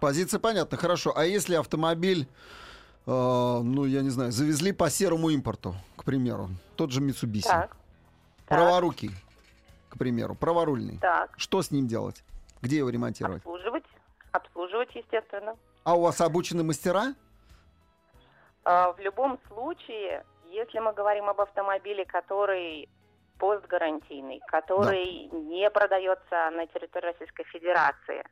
[0.00, 1.12] Позиция понятна, хорошо.
[1.16, 2.28] А если автомобиль,
[3.06, 7.76] э, ну, я не знаю, завезли по серому импорту, к примеру, тот же Mitsubishi, Так.
[8.46, 9.10] Праворукий,
[9.88, 11.30] к примеру, праворульный, так.
[11.36, 12.22] что с ним делать?
[12.62, 13.38] Где его ремонтировать?
[13.38, 13.84] Обслуживать.
[14.32, 15.56] Обслуживать, естественно.
[15.84, 17.14] А у вас обучены мастера?
[18.64, 22.88] А, В любом случае, если мы говорим об автомобиле, который
[23.38, 28.24] постгарантийный, который не продается на территории Российской Федерации,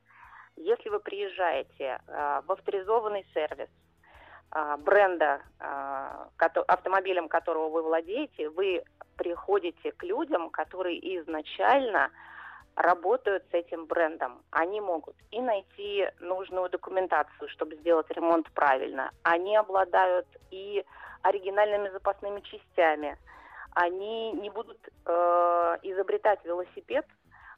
[0.56, 3.68] если вы приезжаете а, в авторизованный сервис
[4.50, 6.28] а, бренда, а,
[6.68, 8.84] автомобилем которого вы владеете, вы
[9.16, 12.10] приходите к людям, которые изначально
[12.76, 14.42] работают с этим брендом.
[14.50, 19.10] Они могут и найти нужную документацию, чтобы сделать ремонт правильно.
[19.22, 20.84] Они обладают и
[21.22, 23.16] оригинальными запасными частями.
[23.74, 27.06] Они не будут э, изобретать велосипед.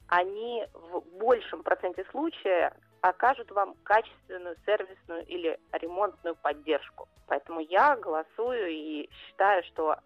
[0.07, 7.07] Они в большем проценте случаев окажут вам качественную сервисную или ремонтную поддержку.
[7.27, 9.97] Поэтому я голосую и считаю, что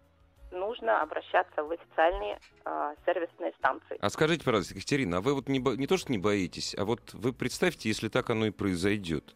[0.50, 3.96] нужно обращаться в официальные э, сервисные станции.
[4.00, 6.84] А скажите, пожалуйста, Екатерина, а вы вот не, бо- не то, что не боитесь, а
[6.84, 9.34] вот вы представьте, если так оно и произойдет.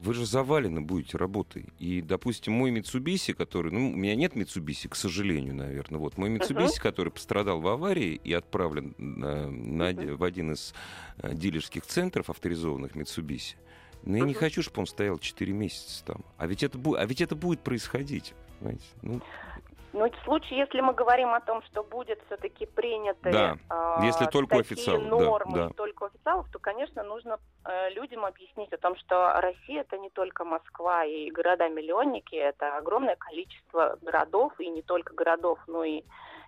[0.00, 1.66] Вы же завалены будете работой.
[1.78, 3.70] И, допустим, мой Mitsubishi, который...
[3.70, 6.00] Ну, у меня нет Mitsubishi, к сожалению, наверное.
[6.00, 10.74] Вот мой Mitsubishi, который пострадал в аварии и отправлен на- на оди- в один из
[11.18, 13.56] э, дилерских центров авторизованных Mitsubishi.
[14.02, 16.24] Но я не хочу, чтобы он стоял 4 месяца там.
[16.38, 18.32] А ведь это, бу- а ведь это будет происходить.
[18.58, 18.84] Понимаете?
[19.02, 19.20] Ну,
[20.00, 24.24] Ну, в случае, если мы говорим о том, что будет все-таки приняты Да, а, если
[24.24, 25.66] только такие официалов, да, нормы да.
[25.66, 30.08] и только официалов, то, конечно, нужно э, людям объяснить о том, что Россия это не
[30.08, 36.02] только Москва и города-миллионники, это огромное количество городов, и не только городов, но и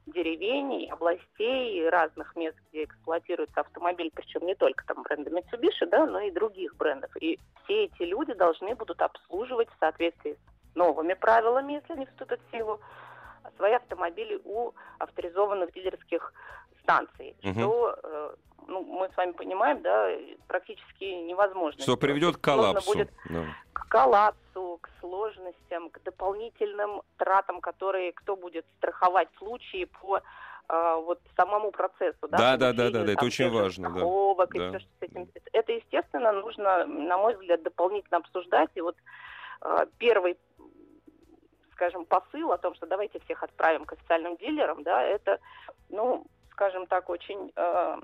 [0.06, 5.84] деревень, и областей, и разных мест, где эксплуатируется автомобиль, причем не только там бренда Mitsubishi,
[5.90, 7.14] да, но и других брендов.
[7.20, 10.38] И все эти люди должны будут обслуживать в соответствии
[10.72, 12.80] с новыми правилами, если они вступят в силу,
[13.56, 16.32] свои автомобили у авторизованных дилерских
[16.82, 17.54] станций, Мгм.
[17.54, 18.34] что э,
[18.68, 20.10] ну, мы с вами понимаем, да,
[20.48, 21.82] практически невозможно.
[21.82, 22.92] что приведет к коллапсу.
[22.92, 23.44] будет Да.
[23.72, 30.20] к коллапсу, к сложностям, к дополнительным тратам, которые кто будет страховать в случае по
[30.68, 34.00] э, вот самому процессу, да, Да, да, да, да, да, это очень важно, да.
[34.54, 34.68] и Да.
[34.70, 35.28] всё, что с этим.
[35.52, 38.70] Это, естественно, нужно, на мой взгляд, дополнительно обсуждать.
[38.76, 38.96] И вот
[39.62, 40.38] э, первый
[41.82, 45.40] скажем, посыл о том, что давайте всех отправим к официальным дилерам, да, это,
[45.88, 47.96] ну, скажем так, очень э,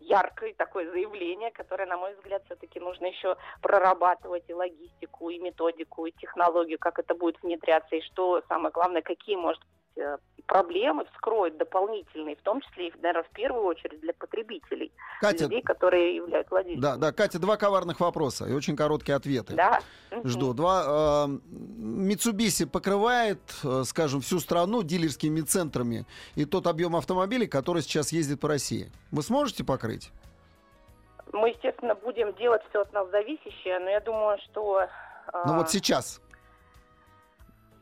[0.00, 6.04] яркое такое заявление, которое, на мой взгляд, все-таки нужно еще прорабатывать и логистику, и методику,
[6.04, 11.04] и технологию, как это будет внедряться, и что самое главное, какие, может быть, э, проблемы
[11.12, 16.16] вскроет дополнительные, в том числе и, наверное, в первую очередь для потребителей, Катя, людей, которые
[16.16, 16.80] являются владельцами.
[16.82, 19.54] да, да, Катя, два коварных вопроса и очень короткие ответы.
[19.54, 19.80] Да.
[20.24, 20.54] Жду.
[20.54, 21.26] Два.
[21.28, 28.10] э, Mitsubishi покрывает, э, скажем, всю страну дилерскими центрами и тот объем автомобилей, который сейчас
[28.10, 28.90] ездит по России.
[29.12, 30.10] Вы сможете покрыть?
[31.32, 34.86] Мы, естественно, будем делать все от нас зависящее, но я думаю, что...
[35.44, 36.22] Ну а, вот сейчас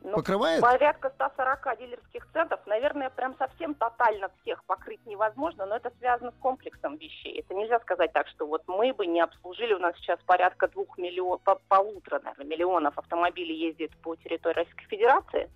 [0.06, 0.60] ну, покрывает?
[0.60, 2.60] Порядка 140 дилерских центров.
[2.66, 7.40] Наверное, прям совсем тотально всех покрыть невозможно, но это связано с комплексом вещей.
[7.40, 9.74] Это нельзя сказать так, что вот мы бы не обслужили.
[9.74, 15.50] У нас сейчас порядка двух миллионов, полутора, наверное, миллионов автомобилей ездит по территории Российской Федерации.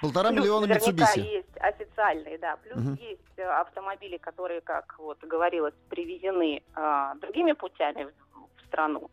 [0.00, 1.20] Полтора Плюс миллиона Mitsubishi.
[1.20, 2.56] есть официальные, да.
[2.56, 2.94] Плюс Мгм.
[2.94, 9.10] есть э, автомобили, которые, как вот говорилось, привезены а, другими путями в, в страну.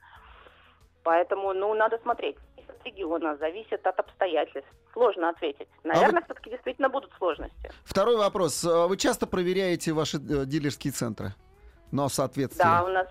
[1.04, 2.38] Поэтому, ну, надо смотреть.
[2.72, 4.70] От региона, зависит от обстоятельств.
[4.94, 5.68] Сложно ответить.
[5.84, 7.72] А Наверное, все-таки действительно будут сложности.
[7.84, 8.64] Второй вопрос.
[8.64, 11.34] Э, Вы часто проверяете ваши э, дилерские центры?
[11.92, 12.64] Но соответствие.
[12.64, 13.08] Да, у нас,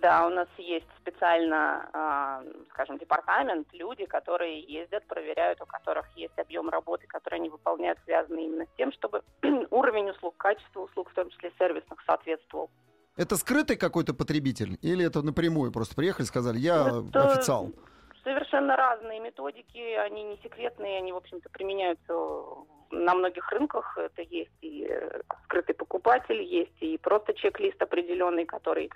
[0.00, 6.38] да, у нас есть специально, а, скажем, департамент, люди, которые ездят, проверяют, у которых есть
[6.38, 9.22] объем работы, который они выполняют, связанный именно с тем, чтобы
[9.70, 12.70] уровень услуг, качество услуг, в том числе сервисных, соответствовал.
[13.16, 14.78] Это скрытый какой-то потребитель?
[14.82, 17.70] Или это напрямую просто приехали, сказали, я Это официал?
[18.24, 22.14] Совершенно разные методики, они не секретные, они, в общем-то, применяются
[22.90, 23.98] на многих рынках.
[23.98, 28.90] Это есть и э, скрытый покупатель, есть и просто чек-лист определенный, который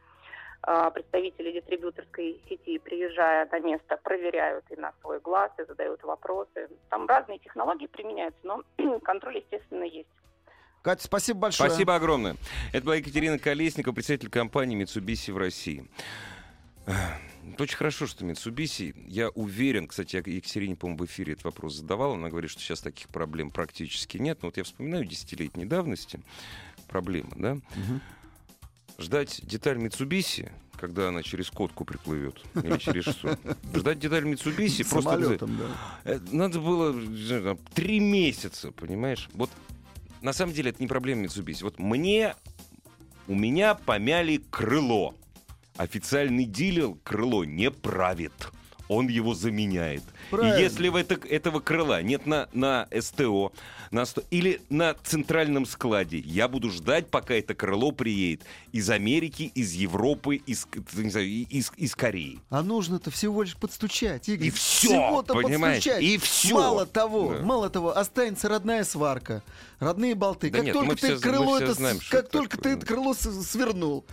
[0.62, 6.69] а, представители дистрибьюторской сети, приезжая на место, проверяют и на свой глаз, и задают вопросы.
[6.91, 8.62] Там разные технологии применяются, но
[9.05, 10.09] контроль, естественно, есть.
[10.83, 11.71] Катя, спасибо большое.
[11.71, 12.37] Спасибо огромное.
[12.73, 15.88] Это была Екатерина Колесникова, представитель компании Mitsubishi в России.
[17.53, 18.95] Это очень хорошо, что Mitsubishi.
[19.07, 22.15] Я уверен, кстати, я Екатерине, по-моему, в эфире этот вопрос задавал.
[22.15, 24.39] Она говорит, что сейчас таких проблем практически нет.
[24.43, 26.21] Но вот я вспоминаю десятилетней давности
[26.89, 27.55] проблемы, да?
[27.55, 28.01] Мгм.
[28.99, 33.39] Ждать деталь Mitsubishi, когда она через котку приплывет, или через что.
[33.75, 35.11] Ждать деталь Mitsubishi просто...
[35.11, 35.65] Самолетом, да.
[36.05, 36.95] Э, Надо было
[37.75, 39.29] три месяца, понимаешь?
[39.35, 39.51] Вот
[40.21, 41.63] на самом деле это не проблема Mitsubishi.
[41.63, 42.35] Вот мне,
[43.27, 45.15] у меня помяли крыло.
[45.79, 48.49] Официальный дилер крыло не правит.
[48.88, 50.03] Он его заменяет.
[50.31, 50.57] Правильно.
[50.57, 53.53] И если в это, этого крыла нет на, на СТО
[53.90, 59.51] на сто- или на центральном складе, я буду ждать, пока это крыло приедет из Америки,
[59.55, 62.38] из Европы, из, не знаю, из, из Кореи.
[62.51, 64.29] А нужно-то всего лишь подстучать.
[64.29, 64.48] Игорь.
[64.48, 65.77] И всё, Всего-то понимаешь?
[65.85, 66.03] подстучать.
[66.03, 66.55] И всё.
[66.55, 67.42] Мало того, Да.
[67.42, 69.42] мало того, останется родная сварка,
[69.81, 70.51] родные болты.
[70.51, 72.74] Да как нет, только ты все- крыло все это, знаем, как только такое.
[72.74, 74.05] ты это крыло свернул,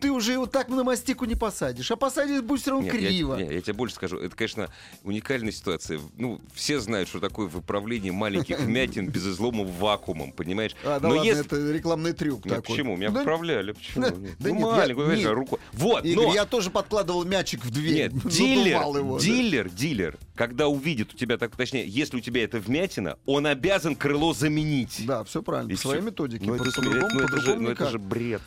[0.00, 3.08] ты уже его так на мастику не посадишь, а посадишь будет все равно Нет, я-
[3.08, 3.36] криво.
[3.36, 4.18] не, Я, тебе больше скажу.
[4.22, 4.68] Это, конечно,
[5.02, 6.00] уникальная ситуация.
[6.16, 10.74] Ну, все знают, что такое выправление маленьких вмятин без излома вакуумом, понимаешь?
[10.84, 11.44] А, да Но ладно, если...
[11.46, 12.76] это рекламный трюк Нет, такой.
[12.76, 12.96] почему?
[12.96, 13.72] Меня Да, выправляли.
[13.72, 14.04] Почему?
[14.10, 15.32] да- ну, нет, я- маленькую, знаешь, нет.
[15.32, 15.58] рукой.
[15.72, 16.34] Вот, Игорь, но...
[16.34, 18.12] я тоже подкладывал мячик в дверь.
[18.12, 19.24] Нет, дилер, его, да.
[19.24, 23.96] дилер, дилер, когда увидит у тебя, так, точнее, если у тебя это вмятина, он обязан
[23.96, 25.04] крыло заменить.
[25.06, 25.70] Да, все правильно.
[25.72, 26.44] И по своей методике.
[26.46, 28.42] Ну, это, Просто смех- по-другому- ну, это же, по-другому ну, это же бред.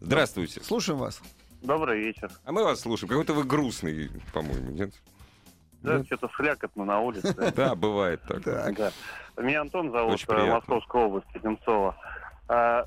[0.00, 0.60] Здравствуйте.
[0.62, 1.20] Слушаем вас.
[1.62, 2.30] Добрый вечер.
[2.44, 3.08] А мы вас слушаем.
[3.08, 4.92] Какой-то вы грустный, по-моему, нет?
[5.84, 6.06] Да, Нет?
[6.06, 7.34] что-то слякотно на улице.
[7.56, 8.42] Да, бывает так.
[8.42, 8.90] Да.
[9.36, 10.18] Меня Антон зовут.
[10.28, 11.94] Московская область, Одинцова.
[12.48, 12.84] Э,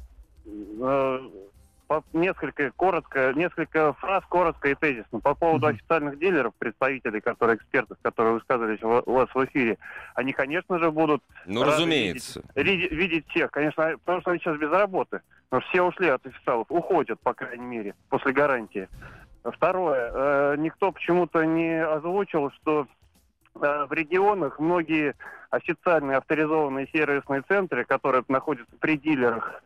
[2.14, 5.20] несколько коротко, несколько фраз коротко и тезисно.
[5.20, 9.78] По поводу официальных дилеров, представителей, которые экспертов, которые высказывались у вас в эфире,
[10.16, 12.44] они, конечно же, будут Ну, разумеется.
[12.56, 13.52] видеть, видеть всех.
[13.52, 15.22] Конечно, потому что они сейчас без работы.
[15.52, 18.90] Но все ушли от официалов, уходят, по крайней мере, после гарантии.
[19.52, 20.12] Второе.
[20.14, 22.88] э, никто почему-то не озвучил, что
[23.56, 25.16] э, в регионах многие
[25.50, 29.64] официальные авторизованные сервисные центры, которые находятся при дилерах,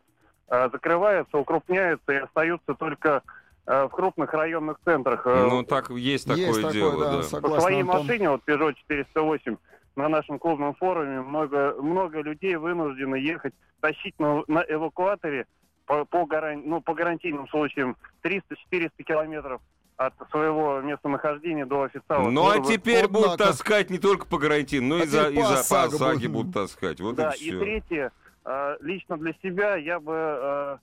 [0.50, 3.24] э, закрываются, укрупняются и остаются только
[3.64, 5.24] в крупных районных центрах.
[5.24, 7.18] Ну, так есть такое Есть такое, дело, да, да.
[7.18, 8.02] по согласен, своей Антон.
[8.02, 9.56] машине, вот Peugeot 408,
[9.96, 15.46] на нашем клубном форуме много, много людей вынуждены ехать, тащить на, на эвакуаторе
[15.86, 19.62] по, по, гаран- ну, по гарантийным случаям 300-400 километров
[19.98, 22.30] от своего местонахождения до официала.
[22.30, 23.52] Ну, а теперь вот будут однако.
[23.52, 26.54] таскать не только по гарантийным, но А и за, и за по ОСАГе будут.
[26.54, 27.00] таскать.
[27.00, 27.60] Вот да, и и все.
[27.60, 28.12] третье,
[28.46, 30.78] э, лично для себя я бы, э,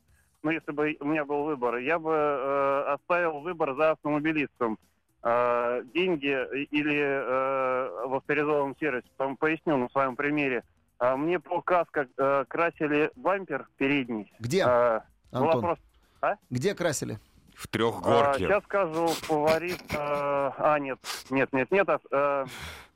[0.45, 4.79] ну, если бы у меня был выбор, я бы э, оставил выбор за автомобилистом.
[5.25, 6.29] э, деньги
[6.71, 9.09] или э, в авторизованном сервисе.
[9.17, 10.63] Потом поясню на своем примере.
[10.99, 14.33] А мне по каско э, красили бампер передний.
[14.41, 15.61] Где, была Антон?
[15.63, 17.19] просто- Где красили?
[17.55, 18.45] В а, трехгорке.
[18.47, 19.81] сейчас скажу, фаворит...
[19.93, 20.99] э, а, нет,
[21.31, 22.47] нет, нет, нет, а, э,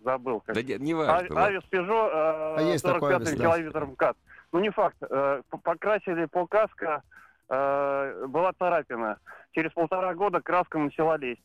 [0.04, 0.40] забыл.
[0.40, 0.54] Как.
[0.54, 1.14] Да нет, не А- важно.
[1.34, 1.44] ладно.
[1.46, 3.44] Авис Пежо А такой 45 Авис, да.
[3.44, 4.16] километром КАТ.
[4.52, 4.96] Ну, не факт.
[4.98, 7.02] П- покрасили по каско,
[7.48, 9.18] э, была царапина.
[9.52, 11.40] Через полтора года краска начала лезть.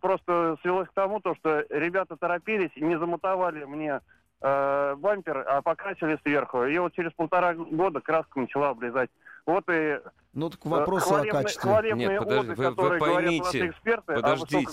[0.00, 4.00] Просто свелось к тому, то, что ребята торопились и не замотовали мне
[4.44, 6.64] э, бампер, а покрасили сверху.
[6.64, 9.10] И вот через полтора года краска начала облезать.
[9.46, 9.98] Вот и
[10.34, 11.60] Ну, так э, вопрос о качестве.
[11.62, 14.54] хвалебные Нет, подожди, отзывы, вы- вы поймите, эксперты, подождите.
[14.56, 14.66] а.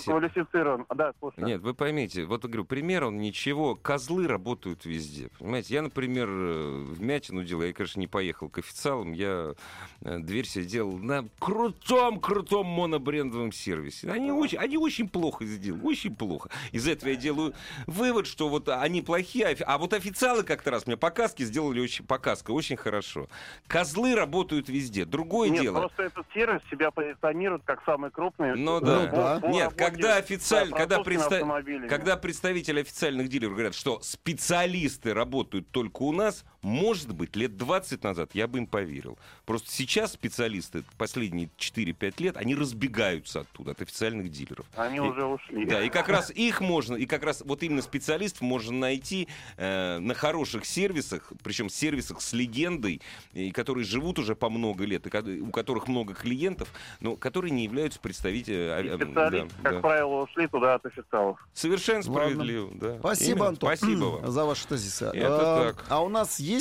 [1.36, 1.46] Да.
[1.46, 5.28] Нет, вы поймите, вот я говорю, пример он ничего, козлы работают везде.
[5.38, 9.54] Понимаете, я, например, э, в Мятину делал, я, конечно, не поехал к официалам, я
[10.00, 14.10] э, дверь себе делал на крутом-крутом монобрендовом сервисе.
[14.10, 16.50] Они очень, они очень плохо сделали, очень плохо.
[16.72, 17.54] Из этого я делаю
[17.86, 22.04] вывод, что вот они плохие, офи- а вот официалы как-то раз мне показки сделали очень,
[22.04, 23.28] показка очень хорошо.
[23.66, 25.04] Козлы работают везде.
[25.04, 25.78] Другое Нет, дело.
[25.80, 28.56] просто этот сервис себя позиционирует как самый крупный.
[28.56, 29.00] Ну да.
[29.00, 29.40] Ну да.
[29.40, 36.02] по Нет, когда официально, когда, предста- когда представители официальных дилеров говорят, что специалисты работают только
[36.02, 39.18] у нас, может быть, лет 20 назад я бы им поверил.
[39.44, 44.64] Просто сейчас специалисты, последние 4-5 лет, они разбегаются оттуда, от официальных дилеров.
[44.76, 45.66] Они И- уже ушли.
[45.66, 49.98] Да, и как раз их можно, и как раз вот именно специалистов можно найти э,
[49.98, 53.00] на хороших сервисах, причем сервисах с легендой,
[53.32, 57.64] и которые живут уже по много лет, и у которых много клиентов, но которые не
[57.64, 58.62] являются представителями.
[58.62, 59.80] Э, э, специалисты, да, как да.
[59.80, 61.44] правило, ушли туда от официалов.
[61.54, 62.12] Совершенно Ладно.
[62.12, 62.98] справедливо, да.
[63.00, 63.48] Спасибо, Именно.
[63.48, 64.30] Антон, Спасибо вам.
[64.30, 65.04] за ваши тезисы.
[65.06, 65.84] Это а, так.
[65.88, 66.51] а у нас есть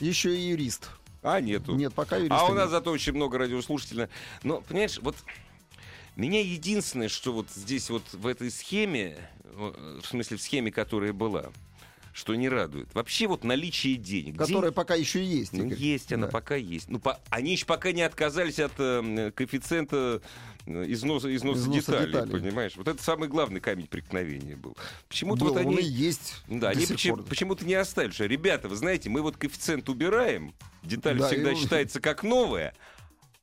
[0.00, 0.90] еще и юрист.
[1.22, 1.74] А нету.
[1.74, 2.70] Нет, пока юриста а у нас нет.
[2.70, 4.08] зато очень много радиослушателей.
[4.42, 5.16] Но, понимаешь, вот
[6.16, 11.12] меня единственное, что вот здесь вот в этой схеме, э, в смысле в схеме, которая
[11.12, 11.50] была,
[12.14, 12.94] что не радует.
[12.94, 14.38] Вообще вот наличие денег.
[14.38, 15.52] Которая пока еще есть.
[15.52, 15.78] Ну, Игорь.
[15.78, 16.32] есть она, Да.
[16.32, 16.88] пока есть.
[16.88, 20.22] Ну, по- они еще пока не отказались от э, коэффициента
[20.64, 22.30] износа, износа, Износа деталей, деталей.
[22.30, 22.72] понимаешь?
[22.76, 24.76] Вот это самый главный камень преткновения был.
[25.08, 25.82] Почему-то Был, вот он они...
[25.82, 26.36] и есть.
[26.46, 28.12] Да, они почему- почему-то не оставили.
[28.12, 32.74] Что, ребята, вы знаете, мы вот коэффициент убираем, деталь Да, всегда и- считается как новая,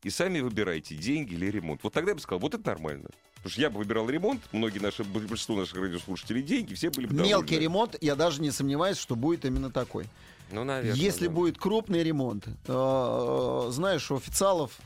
[0.03, 1.83] и сами выбирайте, деньги или ремонт.
[1.83, 3.09] Вот тогда я бы сказал, вот это нормально.
[3.41, 7.13] Потому что я бы выбирал ремонт, многие наши, большинство наших радиослушателей деньги, все были бы
[7.13, 7.29] довольны.
[7.29, 10.05] Мелкий ремонт, я даже не сомневаюсь, что будет именно такой.
[10.51, 10.99] Ну, наверное.
[10.99, 11.33] Если да.
[11.33, 14.77] будет крупный ремонт, э, знаешь, у официалов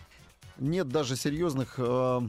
[0.58, 1.76] нет даже серьезных...
[1.78, 2.22] э,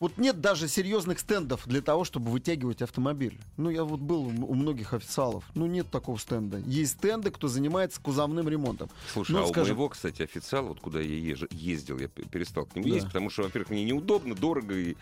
[0.00, 3.38] вот нет даже серьезных стендов для того, чтобы вытягивать автомобиль.
[3.56, 5.44] Ну, я вот был у многих официалов.
[5.54, 6.58] Ну, нет такого стенда.
[6.66, 8.90] Есть стенды, кто занимается кузовным ремонтом.
[9.12, 12.66] Слушай, ну, а скажем- у моего, кстати, официала, вот куда я езжу- ездил, я перестал
[12.66, 12.94] к нему Да.
[12.94, 14.96] ездить, потому что, во-первых, мне неудобно, дорого, и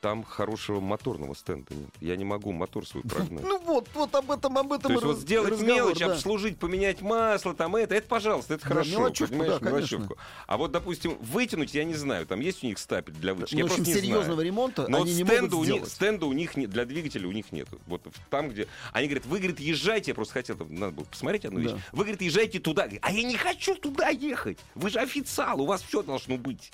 [0.00, 1.88] там хорошего моторного стенда нет.
[2.02, 3.42] Я не могу мотор свой прогнать.
[3.42, 6.12] Ну вот, вот об этом, об этом То есть вот сделать разговор, мелочь, да.
[6.12, 8.90] обслужить, поменять масло, там это, это, пожалуйста, это Да, хорошо.
[8.98, 9.96] мелочевку, понимаешь, да, конечно.
[9.96, 10.16] мелочевку.
[10.46, 13.62] А вот, допустим, вытянуть, я не знаю, там есть у них стапель для вытяжки, я
[13.62, 14.40] Ну, в общем, серьезного знаю.
[14.42, 17.50] ремонта Но они не могут у них, стенда у них нет, для двигателя у них
[17.50, 17.68] нет.
[17.86, 18.68] Вот там, где...
[18.92, 21.72] Они говорят, вы, говорит, езжайте, я просто хотел, там, надо было посмотреть одну вещь.
[21.72, 21.78] Да.
[21.92, 22.88] Вы, говорит, езжайте туда.
[23.00, 24.58] А я не хочу туда ехать.
[24.74, 26.70] Вы же официал, у вас все должно быть.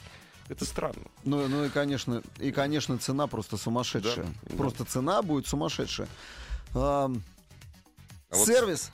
[0.51, 1.05] Это странно.
[1.25, 4.27] Ну, ну и, конечно, и, конечно, цена просто сумасшедшая.
[4.43, 6.09] Да, просто цена будет сумасшедшая.
[6.75, 7.23] Ам,
[8.31, 8.91] А вот- сервис,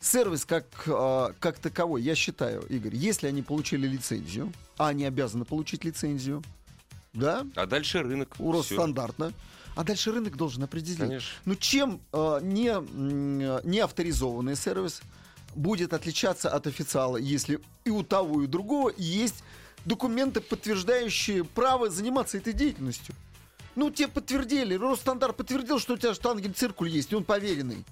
[0.00, 5.44] сервис как, а, как таковой, я считаю, Игорь, если они получили лицензию, а они обязаны
[5.44, 6.42] получить лицензию,
[7.12, 8.34] да, А дальше рынок.
[8.40, 8.74] у Всё.
[8.76, 9.32] Росстандарта,
[9.76, 10.98] а дальше рынок должен определить.
[10.98, 11.30] Конечно.
[11.44, 12.74] Ну, чем а, не,
[13.64, 15.02] не авторизованный сервис
[15.54, 19.44] будет отличаться от официала, если и у того, и у другого есть
[19.84, 23.14] документы, подтверждающие право заниматься этой деятельностью?
[23.76, 27.84] Ну, тебе подтвердили, Росстандарт подтвердил, что у тебя штангель-циркуль есть, и он поверенный.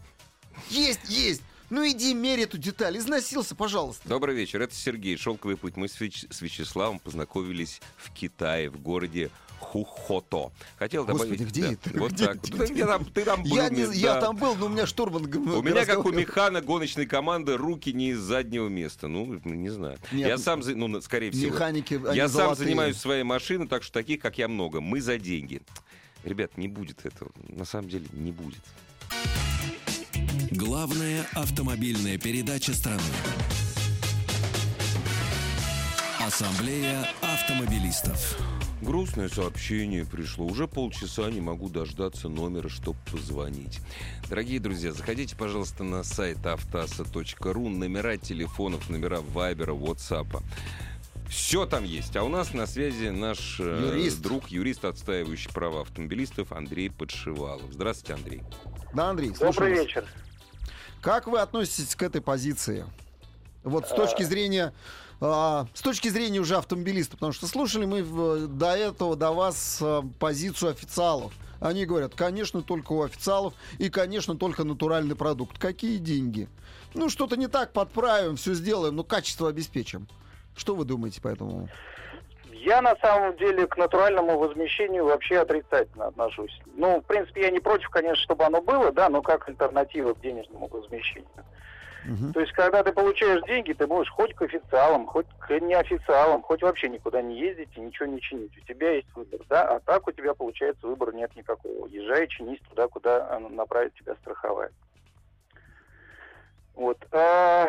[0.70, 1.42] Есть, есть.
[1.70, 2.98] Ну, иди мерь эту деталь.
[2.98, 4.06] Износился, пожалуйста.
[4.08, 5.76] Добрый вечер, это Сергей, «Шелковый путь».
[5.76, 9.30] Мы с, Вяч- с Вячеславом познакомились в Китае, в городе
[9.62, 10.52] Хухото.
[10.76, 11.30] Хотел добавить...
[11.30, 11.98] Господи, где да, это?
[11.98, 12.42] Вот Где- так.
[12.42, 12.70] где- вот.
[12.70, 14.20] Я там- ты там был, Я, не, мне- я да.
[14.20, 18.10] там был, но у меня штурман У меня, как у механа гоночной команды, руки не
[18.10, 19.08] из заднего места.
[19.08, 19.98] Ну, не знаю.
[20.12, 21.52] Нет, я сам, за- ну, скорее всего.
[21.54, 22.66] Механики, Я сам золотые.
[22.66, 24.80] занимаюсь своей машиной, так что таких, как я, много.
[24.80, 25.62] Мы за деньги.
[26.24, 27.30] Ребят, не будет этого.
[27.48, 28.60] На самом деле не будет.
[30.50, 33.00] Главная автомобильная передача страны.
[36.20, 38.36] Ассамблея автомобилистов.
[38.82, 40.44] Грустное сообщение пришло.
[40.44, 43.78] Уже полчаса не могу дождаться номера, чтобы позвонить.
[44.28, 47.68] Дорогие друзья, заходите, пожалуйста, на сайт автаса.ру.
[47.68, 50.42] Номера телефонов, номера Вайбера, Ватсапа.
[51.28, 52.16] Все там есть.
[52.16, 54.20] А у нас на связи наш э, Юрист.
[54.20, 57.72] друг, юрист, отстаивающий права автомобилистов Андрей Подшивалов.
[57.72, 58.42] Здравствуйте, Андрей.
[58.92, 59.78] Да, Андрей, Добрый вас.
[59.86, 60.04] вечер.
[61.00, 62.84] Как вы относитесь к этой позиции?
[63.62, 63.96] Вот с А.
[63.96, 64.74] точки зрения
[65.22, 70.02] а, с точки зрения уже автомобилиста, потому что слушали мы до этого до вас а,
[70.18, 71.32] позицию официалов.
[71.60, 75.58] Они говорят, конечно, только у официалов и, конечно, только натуральный продукт.
[75.58, 76.48] Какие деньги?
[76.94, 80.08] Ну, что-то не так подправим, все сделаем, но качество обеспечим.
[80.56, 81.68] Что вы думаете по этому?
[82.50, 86.60] Я на самом деле к натуральному возмещению вообще отрицательно отношусь.
[86.76, 90.20] Ну, в принципе, я не против, конечно, чтобы оно было, да, но как альтернатива к
[90.20, 91.28] денежному возмещению.
[92.32, 96.62] То есть, когда ты получаешь деньги, ты можешь хоть к официалам, хоть к неофициалам, хоть
[96.62, 98.56] вообще никуда не ездить и ничего не чинить.
[98.56, 101.86] У тебя есть выбор, да, а так у тебя, получается, выбора нет никакого.
[101.86, 104.70] Езжай, чинись туда, куда э, направит тебя страховая.
[106.74, 106.98] Вот.
[107.12, 107.66] А,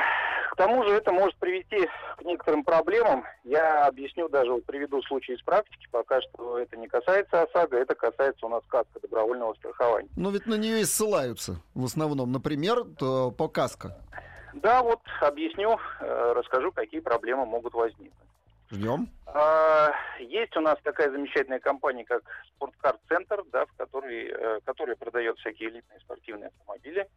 [0.52, 3.24] К тому же это может привести к некоторым проблемам.
[3.44, 5.88] Я объясню даже, вот приведу случай из практики.
[5.92, 10.10] Пока что это не касается ОСАГО, это касается у нас каска добровольного страхования.
[10.16, 12.32] Ну, ведь на нее и ссылаются в основном.
[12.32, 13.98] Например, то по каско.
[14.54, 18.14] Да, вот объясню, э, расскажу, какие проблемы могут возникнуть.
[18.70, 19.08] Ждем.
[19.26, 22.22] А, Есть у нас такая замечательная компания, как
[22.56, 27.08] Спорткар Центр, да, в которой, э, которая продает всякие элитные спортивные автомобили.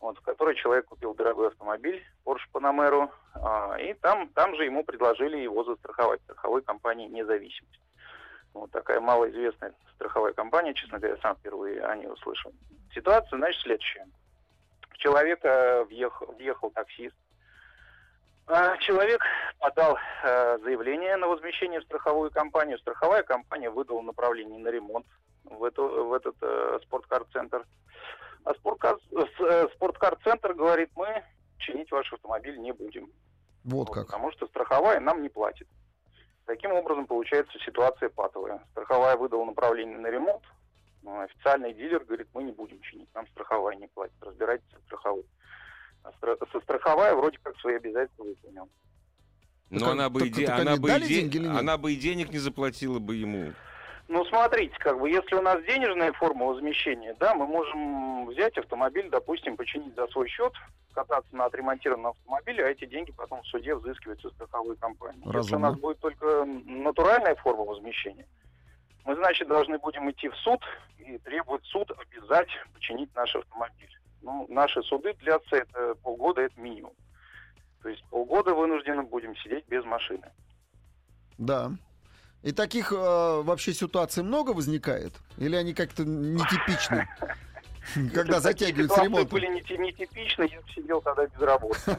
[0.00, 4.84] Вот, в которой человек купил дорогой автомобиль, Porsche Panamera, а, и там, там же ему
[4.84, 7.80] предложили его застраховать страховой компании «Независимость».
[8.54, 12.52] Вот такая малоизвестная страховая компания, честно говоря, сам впервые о ней услышал.
[12.94, 14.06] Ситуация, значит, следующая.
[14.90, 17.16] В человека въехал, въехал таксист,
[18.50, 19.20] а, Человек
[19.58, 22.78] подал э, заявление на возмещение в страховую компанию.
[22.78, 25.04] Страховая компания выдала направление на ремонт
[25.44, 27.66] в, эту, в этот э, спорткар-центр.
[28.48, 31.22] А спорткар, э, спорткар-центр говорит, мы
[31.58, 33.10] чинить ваш автомобиль не будем.
[33.64, 34.06] Вот Вот, как.
[34.06, 35.68] Потому что страховая нам не платит.
[36.46, 38.62] Таким образом, получается ситуация патовая.
[38.70, 40.42] Страховая выдала направление на ремонт.
[41.02, 44.14] но Официальный дилер говорит, мы не будем чинить, нам страховая не платит.
[44.22, 45.24] Разбирайтесь со страховой.
[46.04, 48.68] А стра- со страховая вроде как свои обязательства выполнила.
[49.68, 51.48] Но Так, она бы, и так- де- так она, бы и дали де- деньги или
[51.48, 51.58] нет?
[51.58, 53.52] она бы и денег не заплатила бы ему.
[54.08, 59.10] Ну, смотрите, как бы, если у нас денежная форма возмещения, да, мы можем взять автомобиль,
[59.10, 60.54] допустим, починить за свой счет,
[60.92, 65.18] кататься на отремонтированном автомобиле, а эти деньги потом в суде взыскиваются страховой компании.
[65.18, 65.70] Если у Разумно.
[65.70, 68.26] нас будет только натуральная форма возмещения,
[69.04, 70.60] мы, значит, должны будем идти в суд
[70.98, 73.90] и требовать суд обязать починить наш автомобиль.
[74.22, 76.92] Ну, наши суды длятся это полгода, это минимум.
[77.82, 80.32] То есть полгода вынуждены будем сидеть без машины.
[81.36, 81.70] Да.
[82.42, 85.12] И таких э, вообще ситуаций много возникает?
[85.38, 87.08] Или они как-то нетипичны?
[88.14, 89.28] Когда затягивают ремонтом.
[89.28, 91.96] были не, те- не типичны, я сидел тогда без работы.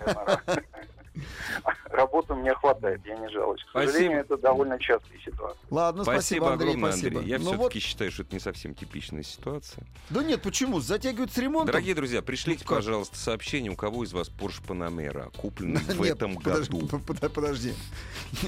[1.89, 3.63] Работы у меня хватает, я не жалуюсь.
[3.63, 3.91] К Спасибо.
[3.91, 5.59] сожалению, это довольно частая ситуация.
[5.69, 7.19] Ладно, спасибо, спасибо, Андрей, огромное, спасибо.
[7.19, 7.31] Андрей.
[7.31, 9.85] Я Ну все-таки вот, считаю, что это не совсем типичная ситуация.
[10.09, 10.79] да нет, почему?
[10.79, 11.67] Затягивают с ремонтом.
[11.67, 16.35] Дорогие друзья, пришлите, Ну пожалуйста, сообщение, у кого из вас Porsche Panamera куплен в этом
[16.35, 16.87] году.
[17.05, 17.73] под- под- Подожди.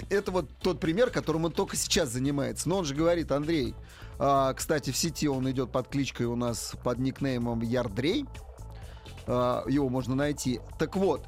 [0.09, 2.67] Это вот тот пример, которым он только сейчас занимается.
[2.69, 3.76] Но он же говорит, Андрей,
[4.19, 8.26] а, кстати, в сети он идет под кличкой у нас под никнеймом Ярдрей.
[9.28, 10.59] А, его можно найти.
[10.80, 11.26] Так вот,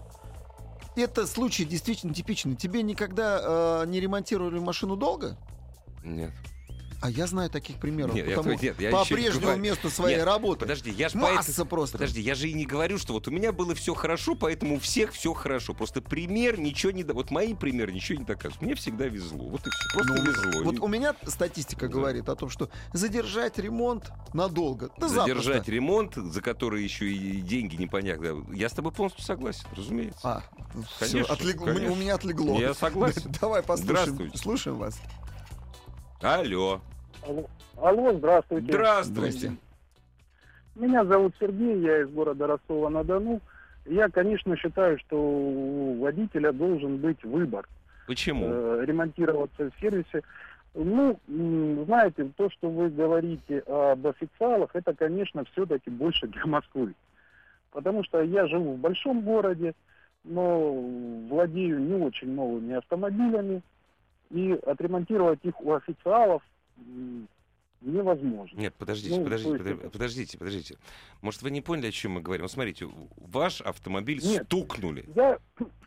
[0.95, 2.55] это случай действительно типичный.
[2.55, 5.37] Тебе никогда а, не ремонтировали машину долго?
[6.03, 6.31] Нет.
[7.03, 8.15] А я знаю таких примеров.
[8.15, 10.61] Нет, я- потому нет, я по прежнему месту своей Нет, работы.
[10.61, 11.97] Подожди, я же Масса просто.
[11.97, 14.79] Подожди, я же и не говорю, что вот у меня было все хорошо, поэтому у
[14.79, 15.73] всех все хорошо.
[15.73, 17.03] Просто пример ничего не...
[17.03, 18.61] до- Вот мои примеры ничего не доказывают.
[18.61, 19.49] Мне всегда везло.
[19.49, 19.89] Вот и все.
[19.97, 20.63] Просто Ну, везло.
[20.63, 21.93] Вот И у меня статистика Да.
[21.93, 24.89] говорит о том, что задержать ремонт надолго.
[24.97, 25.71] Да Задержать запросто.
[25.73, 28.45] ремонт, за который еще и деньги непонятно.
[28.53, 30.19] Я с тобой полностью согласен, разумеется.
[30.23, 30.43] А,
[30.99, 31.65] Конечно, отлегло.
[31.65, 31.91] конечно.
[31.91, 32.57] У меня отлегло.
[32.57, 33.29] Я согласен.
[33.41, 33.97] Давай послушаем.
[34.05, 34.37] Здравствуйте.
[34.37, 34.97] Слушаем вас.
[36.21, 36.81] Алло.
[37.77, 38.71] Алло, здравствуйте.
[38.71, 39.51] Здравствуйте.
[40.75, 43.41] Меня зовут Сергей, я из города Ростова-на-Дону.
[43.85, 47.67] Я, конечно, считаю, что у водителя должен быть выбор.
[48.07, 48.47] Почему?
[48.47, 50.23] Э, ремонтироваться в сервисе.
[50.73, 51.19] Ну,
[51.85, 56.95] знаете, то, что вы говорите об официалах, это, конечно, все-таки больше для Москвы.
[57.71, 59.73] Потому что я живу в большом городе,
[60.23, 60.73] но
[61.29, 63.61] владею не очень новыми автомобилями,
[64.31, 66.41] и отремонтировать их у официалов
[67.81, 68.57] невозможно.
[68.57, 70.77] Нет, подождите, Ну, подождите, подождите, подождите, подождите.
[71.21, 72.43] Может, вы не поняли, о чем мы говорим?
[72.43, 74.45] Вот смотрите, ваш автомобиль Нет.
[74.45, 75.37] стукнули, Я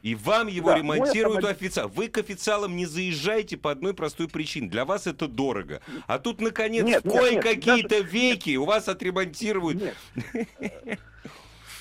[0.03, 1.89] и вам его Да, ремонтируют мой официал.
[1.89, 4.69] Вы к официалам не заезжаете по одной простой причине.
[4.69, 5.81] Для вас это дорого.
[6.07, 9.81] А тут, наконец, Нет, в кое-какие-то веки у вас отремонтируют.
[9.83, 9.97] Нет.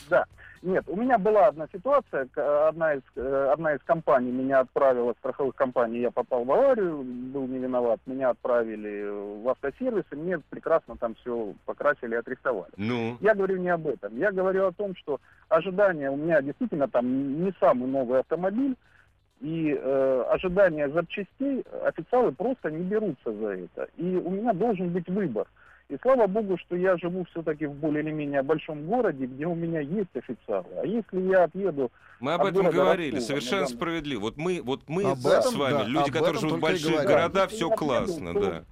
[0.07, 0.25] Да.
[0.65, 5.13] Нет, у меня была одна ситуация, к- одна из, э, одна из компаний меня отправила,
[5.19, 10.39] страховых компаний, я попал в аварию, был не виноват, меня отправили в автосервис, и мне
[10.49, 12.71] прекрасно там все покрасили и отрихтовали.
[12.77, 14.17] Ну, Я говорю не об этом.
[14.17, 18.75] Я говорю о том, что ожидания у меня действительно там не самый новый автомобиль,
[19.41, 23.87] и э, ожидания запчастей официалы просто не берутся за это.
[23.97, 25.45] И у меня должен быть выбор.
[25.87, 29.53] И слава богу, что я живу все-таки в более или менее большом городе, где у
[29.53, 30.65] меня есть официалы.
[30.81, 31.91] А если я отъеду...
[32.19, 33.75] мы об этом говорили, Ростова, совершенно Дону.
[33.75, 34.19] справедливо.
[34.21, 37.51] Вот мы, вот мы Об с этом, вами, да, люди, которые живут в больших городах,
[37.51, 38.63] все классно, еду, то- да.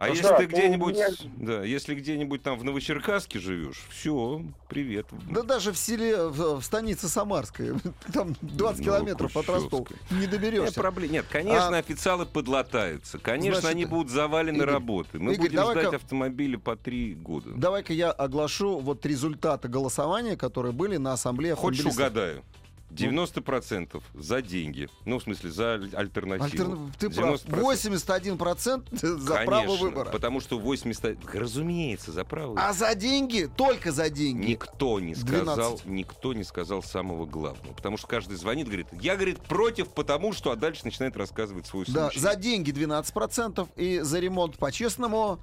[0.00, 4.42] А Да, если то ты где-нибудь, меня- да, если где-нибудь там в Новочеркасске живешь, все,
[4.66, 5.04] привет.
[5.30, 7.72] Да даже в селе, в, в станице Самарской,
[8.14, 10.80] там 20 километров от Ростова, не Нет, доберешься.
[10.80, 11.12] проблем.
[11.12, 13.18] Нет, конечно, А- официалы подлатаются.
[13.18, 15.20] Конечно, Значит, они будут завалены Игорь, работой.
[15.20, 17.50] Мы Игорь, будем ждать автомобили по три года.
[17.54, 22.42] Давай-ка я оглашу вот результаты голосования, которые были на ассамблее Хочешь угадаю?
[22.90, 24.88] 90% за деньги.
[25.04, 26.46] Ну, в смысле, за аль- альтернативу.
[26.74, 27.42] Альтерна- Ты прав.
[27.46, 27.60] 90%.
[27.60, 30.10] 81% за право Конечно, выбора.
[30.10, 31.18] Потому что 80...
[31.34, 32.54] Разумеется, за право.
[32.60, 34.46] А за деньги, только за деньги.
[34.50, 35.86] Никто не сказал, 12.
[35.86, 37.72] никто не сказал самого главного.
[37.74, 41.84] Потому что каждый звонит, говорит, я, говорит, против, потому что, а дальше начинает рассказывать свой
[41.88, 42.20] Да, случай.
[42.20, 45.38] за деньги 12% и за ремонт по-честному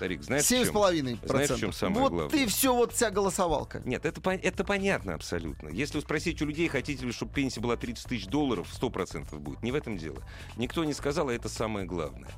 [0.00, 0.62] Старик, знаешь, в чем?
[0.62, 1.18] 7,5%.
[1.28, 2.38] Знаешь, в чем самое вот главное?
[2.40, 3.82] и все, вот вся голосовалка.
[3.84, 5.68] Нет, это, это понятно абсолютно.
[5.68, 9.62] Если вы спросите у людей, хотите ли, чтобы пенсия была 30 тысяч долларов, 100% будет.
[9.62, 10.22] Не в этом дело.
[10.56, 12.30] Никто не сказал, а это самое главное.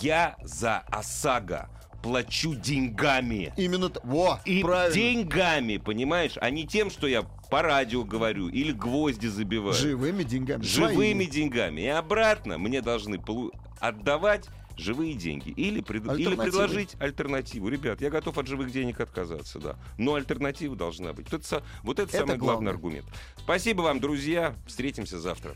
[0.00, 1.68] Я за ОСАГО
[2.02, 3.52] плачу деньгами.
[3.58, 4.94] Именно Во, И правильно.
[4.94, 9.74] деньгами, понимаешь, а не тем, что я по радио говорю или гвозди забиваю.
[9.74, 10.62] Живыми деньгами.
[10.62, 11.24] Живыми своими.
[11.26, 11.82] деньгами.
[11.82, 14.48] И обратно мне должны полу- отдавать
[14.80, 15.50] живые деньги.
[15.50, 17.68] Или, пред- или предложить альтернативу.
[17.68, 19.76] Ребят, я готов от живых денег отказаться, да.
[19.98, 21.30] Но альтернатива должна быть.
[21.30, 22.72] Вот это, вот это, Это самый главный главное.
[22.72, 23.06] аргумент.
[23.38, 24.54] Спасибо вам, друзья.
[24.66, 25.54] Встретимся завтра.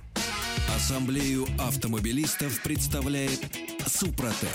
[0.77, 3.41] Ассамблею автомобилистов представляет
[3.87, 4.49] Супротек.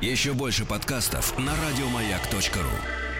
[0.00, 3.11] Еще больше подкастов на радиомаяк.ру.